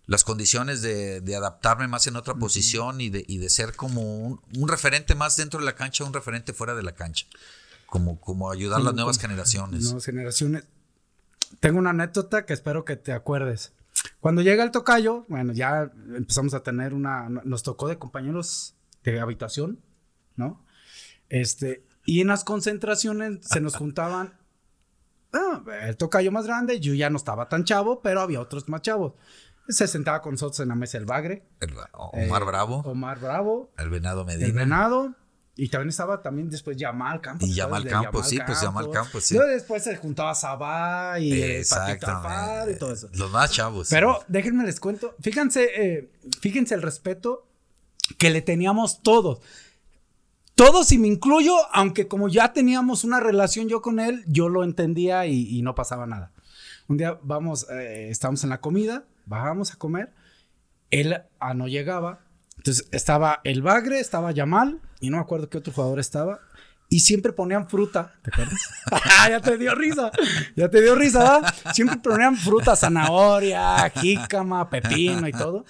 [0.06, 4.02] las condiciones de, de adaptarme más en otra posición y de, y de ser como
[4.02, 7.26] un, un referente más dentro de la cancha, un referente fuera de la cancha.
[7.86, 9.84] Como, como ayudar a las nuevas generaciones.
[9.84, 10.64] Nuevas generaciones.
[11.60, 13.72] Tengo una anécdota que espero que te acuerdes.
[14.20, 17.30] Cuando llega el tocayo, bueno, ya empezamos a tener una.
[17.30, 19.80] Nos tocó de compañeros de habitación,
[20.36, 20.66] ¿no?
[21.30, 21.86] Este.
[22.06, 24.34] Y en las concentraciones se nos juntaban.
[25.34, 28.82] ah, el tocayo más grande, yo ya no estaba tan chavo, pero había otros más
[28.82, 29.14] chavos.
[29.68, 31.44] Se sentaba con nosotros en la mesa el bagre.
[31.60, 33.72] El- Omar eh, Bravo, Omar Bravo.
[33.78, 34.54] el Venado El Medina.
[34.60, 35.16] venado.
[35.56, 37.48] Y también estaba también después Yamal Campos.
[37.48, 37.58] Y ¿sabes?
[37.84, 39.36] Yamal Campos, sí, pues Yamal Campos, sí.
[39.36, 43.08] Luego después se juntaba Sabá y eh, Patito Alfaro y todo eso.
[43.14, 43.88] Los más chavos.
[43.92, 45.16] Pero déjenme les cuento.
[45.22, 46.12] Fíjense, eh,
[46.42, 47.46] fíjense el respeto
[48.18, 49.42] que le teníamos todos.
[50.56, 54.64] Todos y me incluyo, aunque como ya teníamos una relación yo con él, yo lo
[54.64, 56.32] entendía y, y no pasaba nada.
[56.88, 60.14] Un día vamos, eh, estábamos en la comida, bajamos a comer,
[60.92, 62.20] él ah, no llegaba,
[62.58, 66.40] entonces estaba el Bagre, estaba Yamal y no me acuerdo qué otro jugador estaba.
[66.90, 68.70] Y siempre ponían fruta, ¿te acuerdas?
[69.30, 70.12] ya te dio risa,
[70.56, 71.56] ya te dio risa, ¿verdad?
[71.74, 75.66] Siempre ponían fruta, zanahoria, jícama, pepino y todo.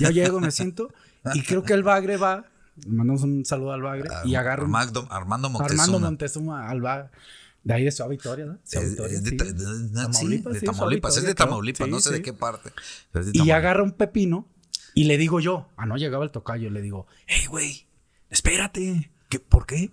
[0.00, 0.92] Yo llego, me siento
[1.32, 2.44] y creo que el Bagre va,
[2.88, 5.82] mandamos un saludo al Bagre y agarra un- Armando, Armando Moctezuma.
[5.84, 7.10] Armando Montezuma al Bagre.
[7.64, 8.58] De ahí de Ciudad Victoria, ¿no?
[8.62, 9.36] Ciudad Es, Victoria, es de, sí.
[9.38, 11.34] ta- de- de- sí, Tamaulipas, de sí, Tamaulipas, es de.
[11.34, 12.70] Tamaulipas, no sé de qué parte.
[13.32, 14.46] Y agarra un pepino
[14.94, 17.86] y le digo yo, ah, no llegaba el tocayo, le digo, hey, güey,
[18.30, 19.90] espérate, ¿Qué, ¿por qué?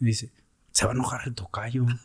[0.00, 0.32] Y dice,
[0.72, 1.86] se va a enojar el tocayo.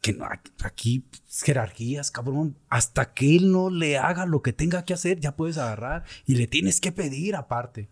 [0.00, 1.04] Que no, aquí- aquí
[1.44, 2.56] jerarquías, cabrón.
[2.68, 6.34] Hasta que él no le haga lo que tenga que hacer, ya puedes agarrar y
[6.34, 7.88] le tienes que pedir aparte.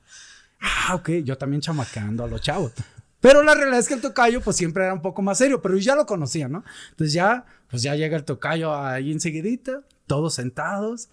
[0.60, 2.72] Ah, ok, yo también chamaqueando a los chavos.
[3.20, 5.74] Pero la realidad es que el tocayo, pues siempre era un poco más serio, pero
[5.76, 6.64] yo ya lo conocía, ¿no?
[6.90, 11.08] Entonces ya, pues ya llega el tocayo ahí enseguidita, todos sentados,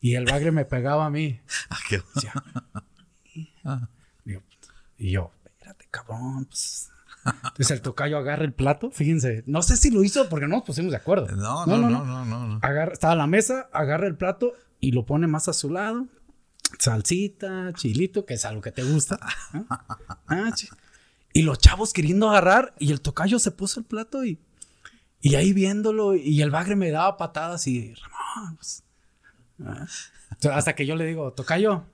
[0.00, 1.40] y el bagre me pegaba a mí.
[1.70, 2.32] Ah, qué- Decía,
[4.24, 4.42] Digo,
[4.98, 6.90] y yo, espérate, cabrón, pues.
[7.24, 10.64] Entonces el tocayo agarra el plato, fíjense, no sé si lo hizo porque no nos
[10.64, 11.26] pusimos de acuerdo.
[11.34, 12.58] No, no, no, no, no, no.
[12.62, 16.06] Agarra, estaba a la mesa, agarra el plato y lo pone más a su lado.
[16.78, 19.18] Salsita, chilito, que es algo que te gusta.
[19.52, 19.66] ¿no?
[20.28, 20.50] Ah,
[21.36, 24.40] Y los chavos queriendo agarrar y el tocayo se puso el plato y,
[25.20, 28.82] y ahí viéndolo y el bagre me daba patadas y Ramón, pues,
[29.62, 29.86] ah.
[30.30, 31.84] Entonces, hasta que yo le digo, tocayo,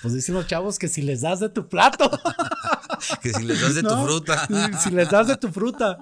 [0.00, 2.08] pues dicen los chavos que si les das de tu plato.
[3.20, 4.48] Que si les das de tu fruta.
[4.80, 5.98] Si les das de tu fruta.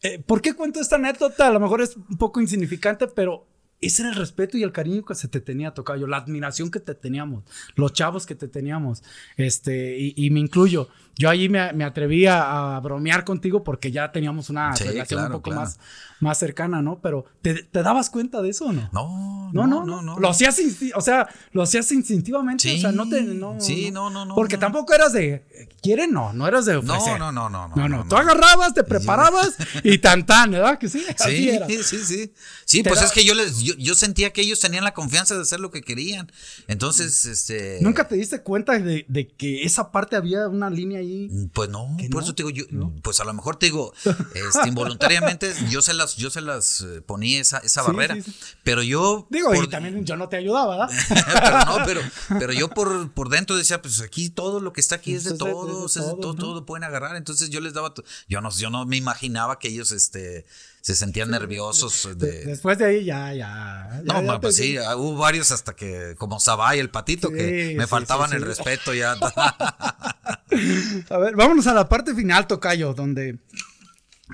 [0.00, 1.48] Eh, ¿Por qué cuento esta anécdota?
[1.48, 3.46] A lo mejor es un poco insignificante, pero
[3.82, 6.80] ese era el respeto y el cariño que se te tenía, Tocayo, la admiración que
[6.80, 9.02] te teníamos, los chavos que te teníamos,
[9.36, 10.88] este, y, y me incluyo.
[11.14, 15.26] Yo allí me, me atreví a, a bromear contigo porque ya teníamos una Sí, relación
[15.26, 15.60] un poco claro.
[15.60, 15.78] más,
[16.20, 17.00] más cercana, ¿no?
[17.02, 18.88] Pero ¿te, te dabas cuenta de eso o no?
[18.92, 20.58] No, No, no, no, Lo hacías,
[20.94, 24.34] o sea, lo hacías instintivamente, Sí, o sea, no te, no, sí, no, no, no,
[24.34, 24.60] Porque no.
[24.60, 25.44] tampoco eras de,
[25.82, 26.12] ¿quieren?
[26.12, 27.18] No, no eras de No, ofrecer.
[27.18, 27.76] no, no, no, no.
[27.76, 29.54] No, no, tú agarrabas, te preparabas
[29.84, 30.78] y tan tan, ¿verdad?
[30.78, 31.66] Que sí, así Sí, era.
[31.68, 32.32] sí, sí.
[32.64, 35.34] Sí, pues da- es que yo les, yo, yo sentía que ellos tenían la confianza
[35.34, 36.30] de hacer lo que querían.
[36.68, 37.78] Entonces, este.
[37.80, 41.30] ¿Nunca te diste cuenta de, de que esa parte había una línea ahí?
[41.52, 42.24] Pues no, ¿Que por no?
[42.24, 42.64] eso te digo, yo,
[43.02, 43.92] pues a lo mejor te digo,
[44.34, 48.14] este, involuntariamente yo se las, yo se las eh, ponía esa, esa Sí, barrera.
[48.16, 48.34] sí, sí.
[48.64, 49.26] Pero yo.
[49.30, 50.96] Digo, por- y también yo no te ayudaba, ¿verdad?
[51.42, 52.00] pero no, pero,
[52.38, 55.30] pero yo por, por dentro decía, pues aquí todo lo que está aquí es de
[55.30, 56.38] de- es de todos, es de todos, todo, ¿no?
[56.40, 57.16] todo pueden agarrar.
[57.16, 57.92] Entonces yo les daba,
[58.28, 60.44] yo no, yo no me imaginaba que ellos, este,
[60.82, 62.44] se sentían nerviosos De- de.
[62.44, 64.02] Después de ahí ya, ya.
[64.04, 67.74] ya- No, ya pues sí, ah, hubo varios hasta que, como Sabay, el patito, que
[67.78, 69.14] me sí, faltaban sí, el respeto ya.
[71.08, 73.38] A ver, vámonos a la parte final, Tocayo, donde.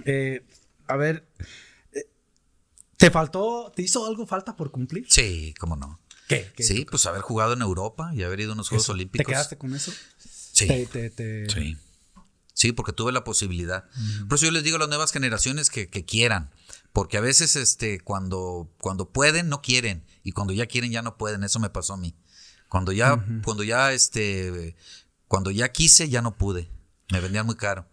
[0.05, 0.45] eh,
[0.87, 1.29] a ver.
[1.93, 2.05] eh,
[2.97, 5.07] ¿Te faltó, te hizo algo falta por cumplir?
[5.09, 6.01] sí, cómo no.
[6.29, 6.51] ¿Qué?
[6.57, 6.63] ¿Qué?
[6.63, 9.25] Sí, pues haber jugado en Europa y haber ido a unos Juegos Eso, Olímpicos.
[9.27, 9.93] ¿Te quedaste con eso?
[10.19, 10.67] Sí.
[10.67, 11.77] Te- te- te- Sí.
[12.59, 13.85] Sí, porque tuve la posibilidad.
[14.29, 16.51] Por eso yo les digo a las nuevas generaciones que, que quieran.
[16.93, 20.03] Porque a veces, este, cuando, cuando pueden, no quieren.
[20.25, 21.45] Y cuando ya quieren, ya no pueden.
[21.45, 22.17] Eso me pasó a mí.
[22.69, 24.75] Cuando ya, cuando ya, este,
[25.29, 26.69] cuando ya quise, ya no pude.
[27.13, 27.87] Me vendían muy caro.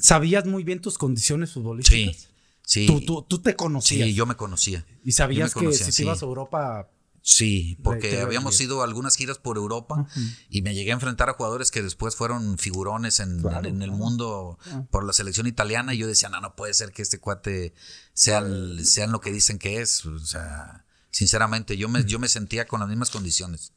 [0.00, 1.54] ¿Sabías muy bien tus condiciones Sí.
[1.54, 2.30] futbolísticas?
[2.66, 2.86] Sí.
[2.86, 4.08] Tú, tú, tú te conocías.
[4.08, 4.84] Sí, yo me conocía.
[5.04, 6.02] y sabías me que conocía, si te sí.
[6.02, 6.90] ibas a Europa.
[7.24, 10.08] Sí, te porque habíamos ido a algunas giras por Europa
[10.50, 13.90] y me llegué a enfrentar a jugadores que después fueron figurones en, Claro, en el
[13.90, 13.92] claro.
[13.96, 14.58] mundo
[14.90, 17.74] por la selección italiana y yo decía, no, no puede ser que este cuate
[18.12, 20.04] sea el- sean lo que dicen que es.
[20.04, 23.72] O sea, sinceramente, yo me, yo me sentía con las mismas condiciones.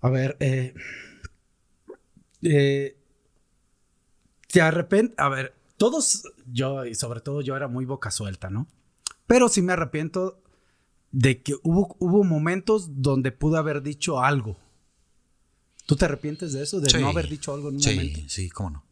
[0.00, 0.72] A ver, eh,
[2.42, 2.96] eh,
[4.50, 8.66] te arrepent, a ver, todos, yo y sobre todo yo era muy boca suelta, ¿no?
[9.26, 10.40] Pero sí me arrepiento
[11.20, 14.56] de que hubo, hubo momentos donde pude haber dicho algo.
[15.84, 16.78] ¿Tú te arrepientes de eso?
[16.80, 16.98] De Sí.
[16.98, 18.20] no haber dicho algo en un Sí, momento.
[18.28, 18.84] sí, cómo no.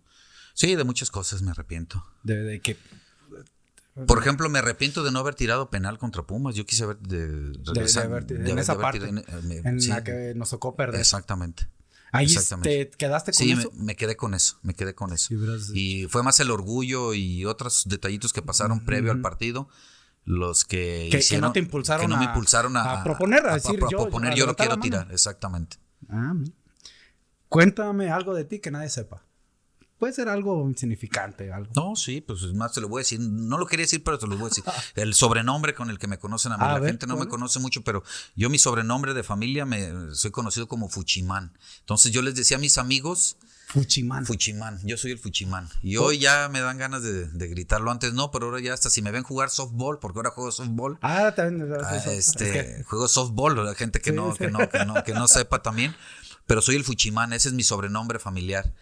[0.55, 2.05] Sí, de muchas cosas me arrepiento.
[2.25, 2.77] De, de que
[4.09, 6.55] Por ejemplo, me arrepiento de no haber tirado penal contra Pumas.
[6.55, 9.53] Yo quise haber de, de, de haber- de en haber- esa haber parte tirado en-
[9.53, 11.01] eh, en sí, la que nos tocó perder.
[11.01, 11.67] Exactamente.
[12.13, 12.87] Ahí exactamente.
[12.87, 13.71] te quedaste con Sí, me, eso.
[13.75, 15.33] me quedé con eso, me quedé con eso.
[15.75, 19.69] Y fue más el orgullo y otros detallitos que pasaron previo al partido
[20.27, 23.05] los que, Que- que hicieron- no te impulsaron que no me a- impulsaron a, a
[23.05, 25.79] proponer, a decir, yo- proponer, a yo lo quiero tirar, exactamente.
[26.11, 26.35] Ah,
[27.49, 29.23] Cuéntame algo de ti que nadie sepa.
[29.99, 31.71] puede ser algo insignificante, algo.
[31.75, 33.19] No, sí, pues es más te lo voy a decir.
[33.21, 34.63] No lo quería decir, pero te lo voy a decir.
[34.95, 36.65] El sobrenombre con el que me conocen a mí.
[36.65, 38.03] A la ver, gente no me conoce mucho, pero
[38.35, 41.57] yo mi sobrenombre de familia me soy conocido como Fuchimán.
[41.81, 43.39] Entonces yo les decía a mis amigos,
[43.69, 44.25] Fuchimán.
[44.25, 45.69] Fuchimán, yo soy el Fuchimán.
[45.83, 47.91] Y hoy ya me dan ganas de, de gritarlo.
[47.91, 50.99] Antes no, pero ahora ya hasta si me ven jugar softball, porque ahora juego softball.
[51.03, 51.73] ah, también.
[51.85, 54.39] Ah, este, juego softball, la gente que Sí, no, sí.
[54.39, 55.95] que no, que no, que no sepa también.
[56.47, 58.73] Pero soy el Fuchimán, ese es mi sobrenombre familiar.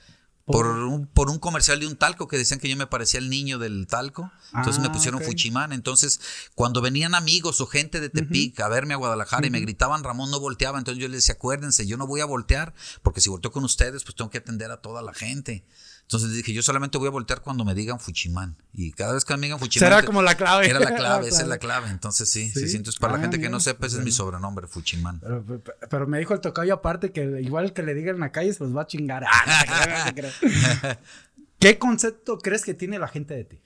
[0.46, 3.30] Por un, por un comercial de un talco que decían que yo me parecía el
[3.30, 4.30] niño del talco.
[4.54, 5.26] Entonces me Ah, pusieron ok.
[5.26, 5.72] Fuchimán.
[5.72, 6.20] Entonces,
[6.54, 10.30] cuando venían amigos o gente de Tepic a verme a Guadalajara y me gritaban, Ramón
[10.30, 10.78] no volteaba.
[10.78, 14.04] Entonces yo les decía, acuérdense, yo no voy a voltear, porque si volteo con ustedes,
[14.04, 15.64] pues tengo que atender a toda la gente.
[16.06, 18.56] Entonces dije, yo solamente voy a voltear cuando me digan Fuchimán.
[18.74, 19.88] Y cada vez que me digan Fuchimán.
[19.90, 20.68] Será como la clave.
[20.68, 21.88] Era la clave, esa es la clave.
[21.88, 22.76] Entonces sí, sí, Sí.
[22.76, 25.18] Entonces, para Ah, la gente que no sepa, ese es mi sobrenombre, Fuchimán.
[25.20, 28.32] Pero, pero- pero me dijo el tocayo aparte que igual que le digan en la
[28.32, 29.24] calle se los va a chingar.
[29.26, 30.28] Ah, no no.
[31.58, 33.60] ¿Qué concepto crees que tiene la gente de ti?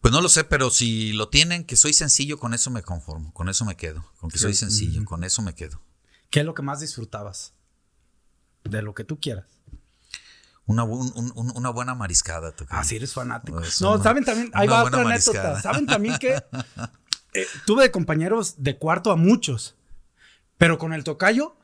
[0.00, 3.32] Pues no lo sé, pero si lo tienen, que soy sencillo, con eso me conformo,
[3.32, 5.80] con eso me quedo, con que soy sencillo, con eso me quedo.
[6.30, 7.54] ¿Qué es lo que más disfrutabas?
[8.64, 9.44] De lo que tú quieras.
[10.66, 12.52] Una, un- un- una buena mariscada.
[12.52, 12.80] tocayo.
[12.80, 13.58] Ah, sí, eres fanático.
[13.58, 15.38] Pues, no, una- saben también, ahí va otra anécdota.
[15.42, 15.60] mariscada.
[15.62, 16.34] Saben también que
[17.34, 19.76] eh, tuve de compañeros de cuarto a muchos,
[20.56, 21.54] pero con el tocayo,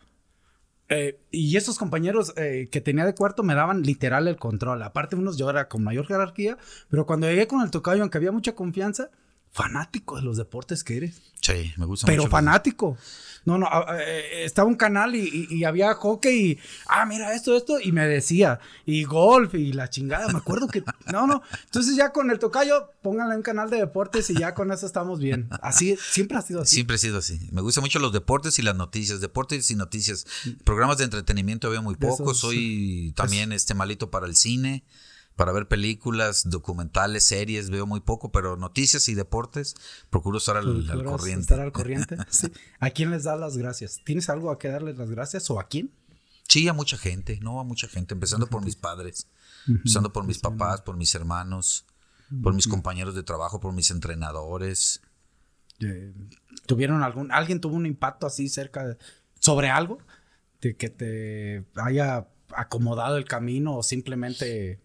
[0.91, 4.83] eh, y esos compañeros eh, que tenía de cuarto me daban literal el control.
[4.83, 6.59] Aparte, unos yo era con mayor jerarquía,
[6.91, 9.09] pero cuando llegué con el tocayo, aunque había mucha confianza,
[9.53, 11.21] fanático de los deportes que eres.
[11.41, 12.31] Sí, me gusta Pero mucho.
[12.31, 12.97] fanático.
[13.47, 13.67] No, no,
[13.99, 15.21] eh, estaba un canal y,
[15.51, 19.73] y- y había hockey y, ah, mira esto, esto, y me decía, y golf y
[19.73, 23.71] la chingada, me acuerdo que, no, no, entonces ya con el tocayo, pónganle un canal
[23.71, 25.49] de deportes y ya con eso estamos bien.
[25.63, 26.75] Así, siempre ha sido así.
[26.75, 27.49] Siempre he sido así.
[27.51, 29.23] Me gustan mucho los deportes y las noticias.
[29.23, 30.27] Deportes y noticias.
[30.65, 32.35] Programas de entretenimiento veo muy poco.
[32.35, 34.85] Soy también este malito para el cine,
[35.41, 39.75] para ver películas, documentales, series, veo muy poco, pero noticias y deportes
[40.11, 41.41] procuro estar al, corriente.
[41.41, 42.19] Estar al corriente.
[42.29, 42.53] Sí.
[42.79, 44.03] ¿A quién les da las gracias?
[44.05, 45.91] ¿Tienes algo a que darles las gracias o a quién?
[46.47, 49.29] Sí, a mucha gente, no a mucha gente, empezando por mis padres,
[49.67, 51.87] empezando por mis papás, por mis hermanos,
[52.43, 55.01] por mis compañeros de trabajo, por mis entrenadores.
[56.67, 58.99] ¿Tuvieron algún, alguien tuvo un impacto así cerca de-
[59.39, 60.01] sobre algo?
[60.61, 64.81] De que te haya acomodado el camino o simplemente,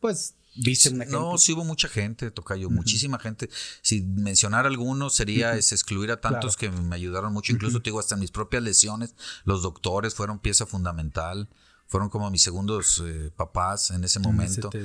[0.00, 1.20] pues, viste un ejemplo.
[1.32, 3.48] No, sí hubo mucha gente, Tocayo, muchísima gente.
[3.82, 8.00] Si mencionar algunos sería es excluir a tantos que me ayudaron mucho, incluso te digo,
[8.00, 11.48] hasta en mis propias lesiones, los doctores fueron pieza fundamental,
[11.86, 14.68] fueron como mis segundos eh, papás en ese momento.
[14.70, 14.78] te-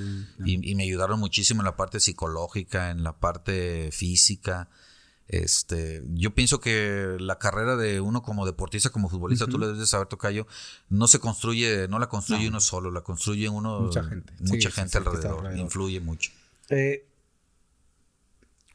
[0.46, 4.70] y, y me ayudaron muchísimo en la parte psicológica, en la parte física.
[5.28, 9.80] Este, yo pienso que la carrera de uno como deportista, como futbolista, tú lo debes
[9.80, 10.46] de saber, Tocayo,
[10.90, 12.50] no se construye, no la construye No.
[12.50, 14.34] uno solo, la construye uno, Mucha gente.
[14.40, 15.58] mucha Sí, gente sí, alrededor, alrededor.
[15.60, 16.32] influye mucho.
[16.70, 17.08] Eh,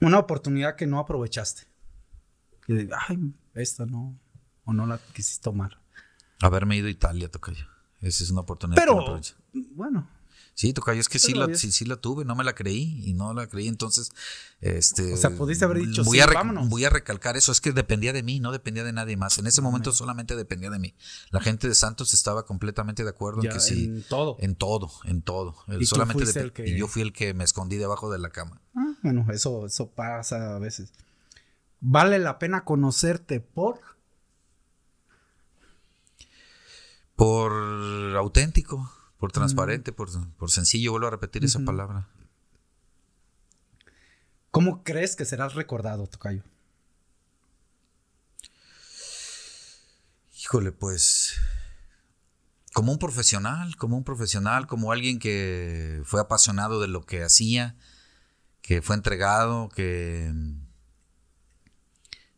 [0.01, 1.63] una oportunidad que no aprovechaste.
[2.67, 4.19] Y de, ay, esta no,
[4.65, 5.79] o no la quisiste tomar.
[6.41, 7.67] Haberme ido a Italia, Tocayo.
[8.01, 8.81] Esa es una oportunidad.
[8.83, 9.21] que no Pero,
[9.75, 10.09] bueno,
[10.59, 13.15] sí, Tocayo, es que sí la, sí, sí la tuve, no me la creí y
[13.15, 13.69] no la creí.
[13.69, 14.11] Entonces,
[14.61, 15.15] este.
[15.15, 16.69] O sea, pudiste haber dicho, voy sí, a vámonos.
[16.69, 19.39] Voy a recalcar eso, es que dependía de mí, no dependía de nadie más.
[19.39, 20.97] En ese momento solamente dependía de mí.
[21.31, 23.85] La gente de Santos estaba completamente de acuerdo ya en que sí.
[23.85, 24.37] en todo.
[24.41, 25.55] En todo, en todo.
[25.69, 28.31] Y tú solamente el que- Y yo fui el que me escondí debajo de la
[28.31, 28.61] cama.
[28.75, 30.93] Ah, bueno, eso, eso pasa a veces.
[31.81, 33.79] Vale la pena conocerte por.
[37.15, 37.53] Por
[38.17, 42.09] auténtico, por transparente, por, por sencillo, vuelvo a repetir esa palabra.
[44.51, 46.43] ¿Cómo crees que serás recordado, Tocayo?
[50.41, 51.35] Híjole, pues
[52.73, 57.77] como un profesional, como un profesional, como alguien que fue apasionado de lo que hacía,
[58.63, 60.33] que fue entregado, que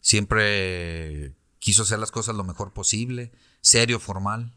[0.01, 4.55] siempre quiso hacer las cosas lo mejor posible, serio, formal.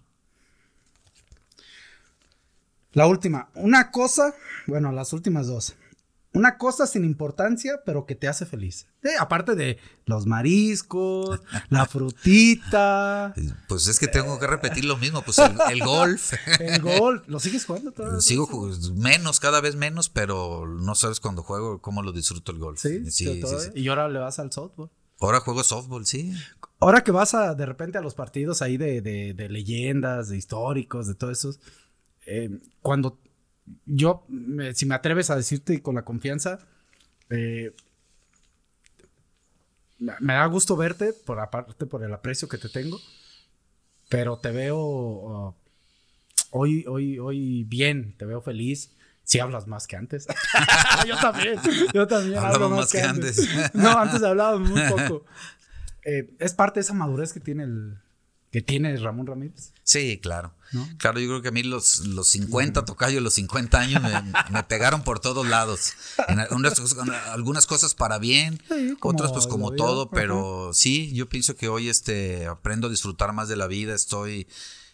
[2.94, 3.50] La última.
[3.56, 4.34] Una cosa,
[4.68, 5.76] bueno, las últimas dos.
[6.36, 8.88] Una cosa sin importancia, pero que te hace feliz.
[9.04, 11.40] Eh, aparte de los mariscos,
[11.70, 11.86] la
[12.58, 13.36] frutita,
[13.68, 16.34] Pues es que tengo que repetir lo mismo, pues el, el golf.
[16.60, 17.28] el golf.
[17.28, 18.20] ¿Lo sigues jugando todavía?
[18.20, 22.58] Sigo ju- menos, cada vez menos, pero no sabes cuando juego cómo lo disfruto el
[22.58, 22.80] golf.
[22.80, 23.70] Sí, sí, sí.
[23.76, 24.90] Y ahora le vas al softball.
[25.20, 26.34] Ahora juego softball, sí.
[26.80, 30.38] Ahora que vas a, de repente a los partidos ahí de, de- de leyendas, de
[30.38, 31.52] históricos, de todo eso,
[32.26, 32.50] eh,
[32.82, 33.20] cuando
[33.86, 34.26] yo,
[34.74, 36.60] si me atreves a decirte con la confianza,
[37.30, 37.74] eh,
[39.98, 43.00] me da gusto verte, por aparte por el aprecio que te tengo,
[44.10, 45.56] pero te veo uh,
[46.52, 48.96] hoy, hoy, hoy bien, te veo feliz.
[49.26, 50.28] Si hablas más que antes.
[51.08, 51.58] yo también,
[51.94, 53.48] yo también hablo más, que, antes.
[53.74, 55.26] no, antes hablaba muy poco.
[56.04, 57.98] Eh, es parte de esa madurez que tiene el,
[58.54, 59.74] que tiene Ramón Ramírez.
[59.82, 60.54] Sí, claro.
[61.00, 64.02] Claro, yo creo que a mí los, los 50, tocayo, los 50 años
[64.52, 65.94] me, pegaron por todos lados.
[66.28, 68.62] En algunas, cosas para bien,
[69.02, 73.50] otras pues como todo, pero sí, yo pienso que hoy este, aprendo a disfrutar más
[73.50, 74.48] de la vida, estoy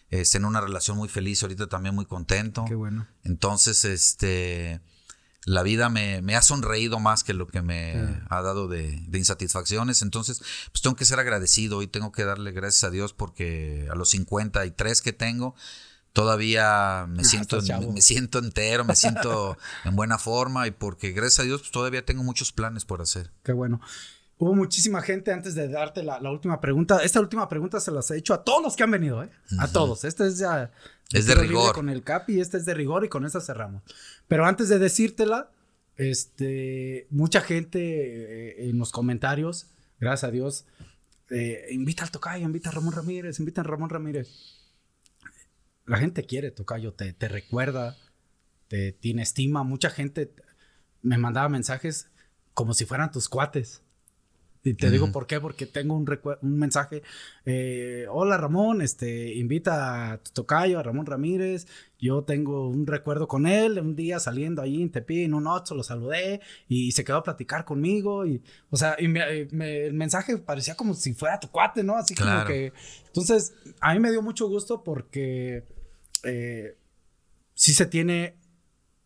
[0.08, 2.64] este, en una relación muy feliz, ahorita también muy contento.
[2.66, 3.08] Qué bueno.
[3.24, 4.80] Entonces, este,
[5.46, 10.02] la vida me, ha sonreído más que lo que me ha dado de, insatisfacciones.
[10.02, 13.94] Entonces, pues tengo que ser agradecido y tengo que darle gracias a Dios porque a
[13.94, 15.54] los 53 que tengo,
[16.12, 17.60] todavía me siento,
[17.92, 22.04] me, siento entero, me siento en buena forma y porque gracias a Dios pues, todavía
[22.04, 23.30] tengo muchos planes por hacer.
[23.42, 23.80] Qué bueno.
[24.40, 27.04] Hubo muchísima gente antes de darte la, última pregunta.
[27.04, 29.28] Esta última pregunta se las he hecho a todos los que han venido, ¿eh?
[29.58, 30.04] A todos.
[30.04, 30.72] Esta es ya.
[31.12, 31.74] Es de rigor.
[31.74, 33.82] Con el Capi, esta es de rigor y con esta cerramos.
[34.28, 35.50] Pero antes de decírtela,
[35.96, 39.66] este, mucha gente eh, en los comentarios,
[39.98, 40.64] gracias a Dios,
[41.28, 44.30] eh, invita al Tocayo, invita a Ramón Ramírez, invita a Ramón Ramírez.
[45.84, 47.94] La gente quiere Tocayo, te, te recuerda,
[48.68, 49.64] te tiene estima.
[49.64, 50.32] Mucha gente
[51.02, 52.08] me mandaba mensajes
[52.54, 53.82] como si fueran tus cuates.
[54.62, 56.06] Y te digo por qué, porque tengo un,
[56.42, 57.02] un mensaje.
[57.46, 61.66] Eh, Hola Ramón, este, invita a tu tocayo, a Ramón Ramírez.
[61.98, 65.76] Yo tengo un recuerdo con él, un día saliendo ahí en Tepi, en un otro,
[65.76, 68.26] lo saludé y se quedó a platicar conmigo.
[68.26, 71.96] Y, o sea, y el mensaje parecía como si fuera tu cuate, ¿no?
[71.96, 72.74] Así como que.
[73.06, 75.64] Entonces, a mí me dio mucho gusto porque
[76.22, 76.76] eh,
[77.54, 78.36] sí se tiene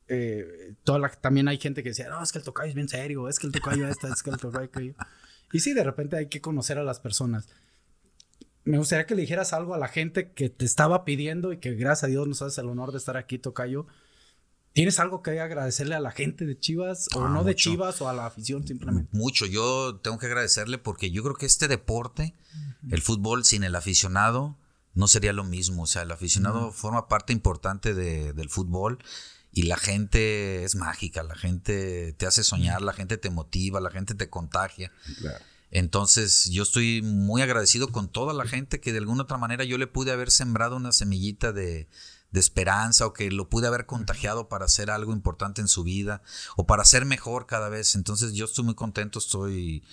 [0.09, 3.29] eh, toda también hay gente que decía, no, es que el tocayo es bien serio,
[3.29, 4.95] es que el tocayo esta, es que el tocayo aquello.
[5.55, 7.49] Y sí, de repente hay que conocer a las personas.
[8.65, 11.77] Me gustaría que le dijeras algo a la gente que te estaba pidiendo y que
[11.77, 13.87] gracias a Dios nos haces el honor de estar aquí, Tocayo.
[14.73, 18.09] ¿Tienes algo que agradecerle a la gente de Chivas o ah, no de Chivas o
[18.09, 19.17] a la afición simplemente?
[19.17, 22.35] Mucho, yo tengo que agradecerle porque yo creo que este deporte,
[22.91, 24.59] el fútbol sin el aficionado,
[24.95, 25.85] no sería lo mismo.
[25.85, 28.99] O sea, el aficionado forma parte importante del fútbol
[29.55, 33.91] y la gente es mágica, la gente te hace soñar, la gente te motiva, la
[33.91, 34.91] gente te contagia.
[35.71, 39.79] Entonces yo estoy muy agradecido con toda la gente que de alguna otra manera yo
[39.79, 41.89] le pude haber sembrado una semillita de,
[42.33, 46.21] esperanza o que lo pude haber contagiado para hacer algo importante en su vida
[46.57, 47.95] o para ser mejor cada vez.
[47.95, 49.85] Entonces yo estoy muy contento, estoy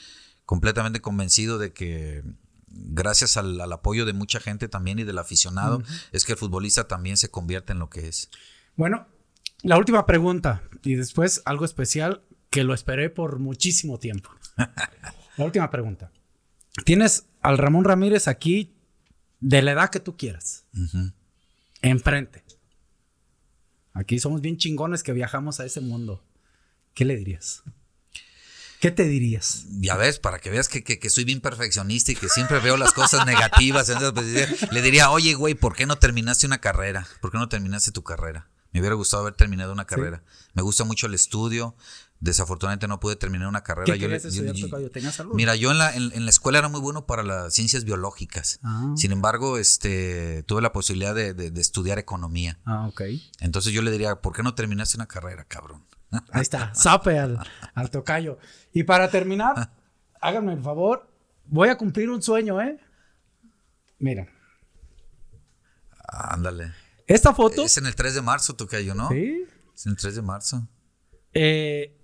[0.47, 2.23] completamente convencido de que
[2.67, 7.15] gracias al, apoyo de mucha gente también y del aficionado es que el futbolista también
[7.15, 8.31] se convierte en lo que es.
[8.75, 9.05] Bueno,
[9.63, 14.29] la última pregunta y después algo especial que lo esperé por muchísimo tiempo.
[15.37, 16.11] La última pregunta.
[16.85, 18.75] Tienes al Ramón Ramírez aquí
[19.39, 20.65] de la edad que tú quieras.
[21.81, 22.43] Enfrente.
[23.93, 26.23] Aquí somos bien chingones que viajamos a ese mundo.
[26.93, 27.63] ¿Qué le dirías?
[28.81, 29.65] ¿Qué te dirías?
[29.79, 32.93] Ya ves, para que veas que, que, soy bien perfeccionista y que siempre veo las
[32.93, 33.91] cosas negativas.
[34.13, 37.07] Pues, le diría, oye, güey, ¿por qué no terminaste una carrera?
[37.21, 38.50] ¿Por qué no terminaste tu carrera?
[38.71, 40.23] Me hubiera gustado haber terminado una carrera.
[40.53, 41.75] Me gusta mucho el estudio.
[42.21, 43.91] Desafortunadamente no pude terminar una carrera.
[43.91, 45.33] ¿Qué yo, estudiar, ¿Tenías algo?
[45.33, 48.59] Mira, yo en la, en, la, escuela era muy bueno para las ciencias biológicas.
[48.63, 48.93] Ah.
[48.95, 52.59] Sin embargo, este, tuve la posibilidad de, estudiar economía.
[52.63, 53.01] Ah, ok.
[53.39, 55.83] Entonces yo le diría, ¿por qué no terminaste una carrera, cabrón?
[56.31, 57.39] Ahí está, sape al,
[57.73, 58.37] al tocayo.
[58.71, 59.71] Y para terminar,
[60.21, 61.09] háganme el favor,
[61.45, 62.79] voy a cumplir un sueño, ¿eh?
[63.97, 64.27] Mira.
[66.07, 66.73] Ándale.
[67.13, 67.63] Esta foto.
[67.63, 69.09] Es en el 3 de marzo, Tocayo, ¿no?
[69.09, 69.43] Sí.
[69.75, 70.67] Es en el 3 de marzo.
[71.33, 71.97] Eh,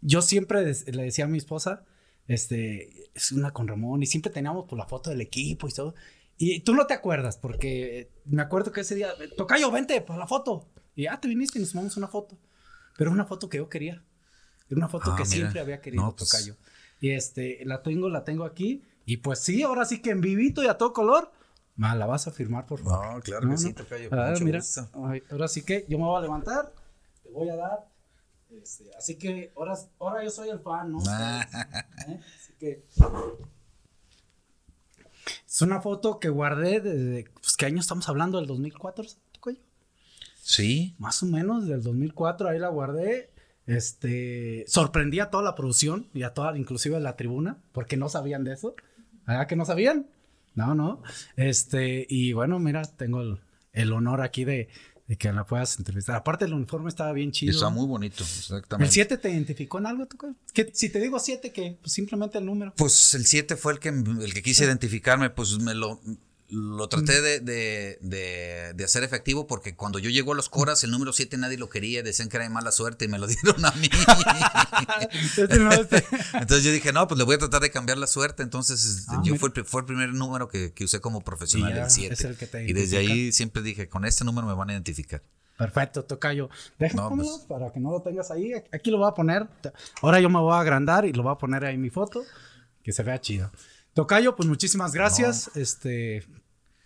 [0.00, 1.84] yo siempre le decía a mi esposa,
[2.26, 5.72] este, es una con Ramón, y siempre teníamos por pues, la foto del equipo y
[5.72, 5.94] todo.
[6.36, 10.26] Y tú no te acuerdas, porque me acuerdo que ese día, Tocayo, vente por la
[10.26, 10.68] foto.
[10.94, 12.38] Y ya ah, te viniste y nos tomamos una foto.
[12.96, 14.04] Pero una foto que yo quería.
[14.68, 16.30] Era una foto ah, que siempre había querido, pues.
[16.30, 16.56] Tocayo.
[17.00, 18.82] Y este, la tengo, la tengo aquí.
[19.06, 21.32] Y pues sí, ahora sí que en vivito y a todo color.
[21.78, 23.14] Ma, ¿la vas a firmar, por favor?
[23.14, 24.08] No, claro que sí, Tocayo.
[24.10, 24.60] Ah, mira,
[25.30, 26.72] ahora sí que yo me voy a levantar,
[27.22, 27.86] te voy a dar.
[28.50, 30.98] Este, así que ahora, ahora yo soy el fan, ¿no?
[30.98, 32.20] ¿Eh?
[32.36, 32.84] Así que.
[35.46, 37.30] Es una foto que guardé desde.
[37.30, 38.38] Pues, ¿Qué año estamos hablando?
[38.38, 39.60] ¿Del 2004, Tocayo?
[40.42, 40.96] Sí.
[40.98, 43.30] Más o menos, del 2004, ahí la guardé.
[43.66, 44.64] Este.
[44.66, 48.54] Sorprendí a toda la producción y a toda, inclusive la tribuna, porque no sabían de
[48.54, 48.74] eso.
[49.28, 50.08] ¿Verdad que no sabían?
[50.58, 51.02] No, no.
[51.36, 53.22] Este, y bueno, mira, tengo
[53.72, 54.68] el, honor aquí de,
[55.16, 56.16] que la puedas entrevistar.
[56.16, 57.52] Aparte, el uniforme estaba bien chido.
[57.52, 58.88] Está muy bonito, exactamente.
[58.88, 60.06] ¿El 7 te identificó en algo?
[60.06, 60.18] ¿tú?
[60.72, 61.78] si te digo 7, ¿qué?
[61.80, 62.74] Pues simplemente el número.
[62.76, 66.00] Pues el 7 fue el que, el que quise identificarme, pues me lo,
[66.50, 70.82] lo traté de, de, de, de hacer efectivo porque cuando yo llego a los Coras,
[70.82, 73.26] el número 7 nadie lo quería, decían que era de mala suerte y me lo
[73.28, 73.88] dieron a mí.
[75.10, 76.04] Este este-
[76.34, 78.42] Entonces yo dije, no, pues le voy a tratar de cambiar la suerte.
[78.42, 81.90] Entonces este, Ah, yo fue, fue el primer número que, que usé como profesional, el
[81.90, 82.14] 7.
[82.14, 84.72] es el que te Y desde ahí siempre dije, con este número me van a
[84.72, 85.22] identificar.
[85.58, 86.48] Perfecto, Tocayo.
[86.78, 87.28] Déjame No, pues.
[87.48, 88.52] para que no lo tengas ahí.
[88.72, 89.48] Aquí lo voy a poner.
[90.02, 92.22] Ahora yo me voy a agrandar y lo voy a poner ahí mi foto.
[92.84, 93.50] Que se vea chido.
[93.92, 95.50] Tocayo, pues muchísimas gracias.
[95.56, 96.24] Este.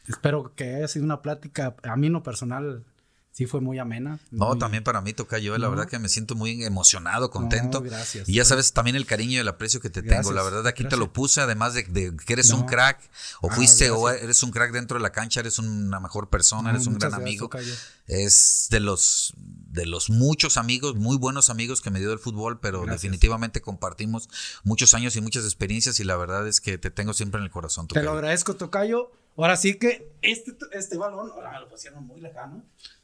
[0.09, 1.77] Espero que haya sido una plática.
[1.85, 2.85] A mí en lo personal
[3.31, 4.19] sí fue muy amena.
[4.31, 5.70] No, muy- también para mí toca yo, la No.
[5.70, 7.81] verdad que me siento muy emocionado, contento.
[7.81, 8.29] No, gracias.
[8.29, 10.37] Y ya sabes también el cariño y el aprecio que te Gracias, tengo.
[10.37, 12.57] La verdad aquí te lo puse, además de, de que eres No.
[12.59, 13.01] un crack,
[13.41, 16.65] o Ah, fuiste, o eres un crack dentro de la cancha, eres una mejor persona,
[16.65, 17.47] No, eres un gran amigo.
[17.47, 17.73] Tocayo.
[18.07, 22.61] Es de los de los muchos amigos, muy buenos amigos que me dio el fútbol,
[22.61, 24.29] pero definitivamente compartimos
[24.65, 27.51] muchos años y muchas experiencias y la verdad es que te tengo siempre en el
[27.51, 27.89] corazón.
[27.89, 28.19] Te lo Tocayo.
[28.19, 29.11] agradezco, Tocayo.
[29.37, 32.63] Ahora sí que este, este balón, ahora lo pusieron muy lejano.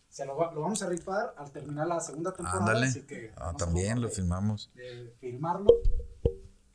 [0.09, 2.61] Se lo, va- lo vamos a rifar al terminar la segunda temporada.
[2.61, 2.87] Ándale.
[2.87, 4.71] Así que Ah, también lo de- filmamos.
[4.75, 5.69] de firmarlo.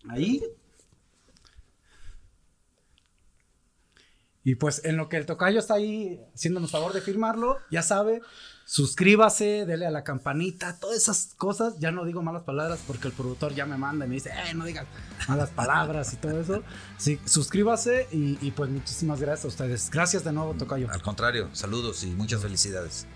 [0.09, 0.43] Ahí.
[4.45, 8.21] Y pues en lo que el tocayo está ahí haciéndonos favor de firmarlo, ya sabe,
[8.65, 11.79] suscríbase, dele a la campanita, todas esas cosas.
[11.79, 14.53] Ya no digo malas palabras porque el productor ya me manda y me dice, eh,
[14.53, 14.85] no digas
[15.27, 16.63] malas palabras y todo eso.
[16.97, 19.89] Sí, suscríbase y, y pues muchísimas gracias a ustedes.
[19.89, 20.89] Gracias de nuevo, tocayo.
[20.91, 23.07] Al contrario, saludos y muchas felicidades.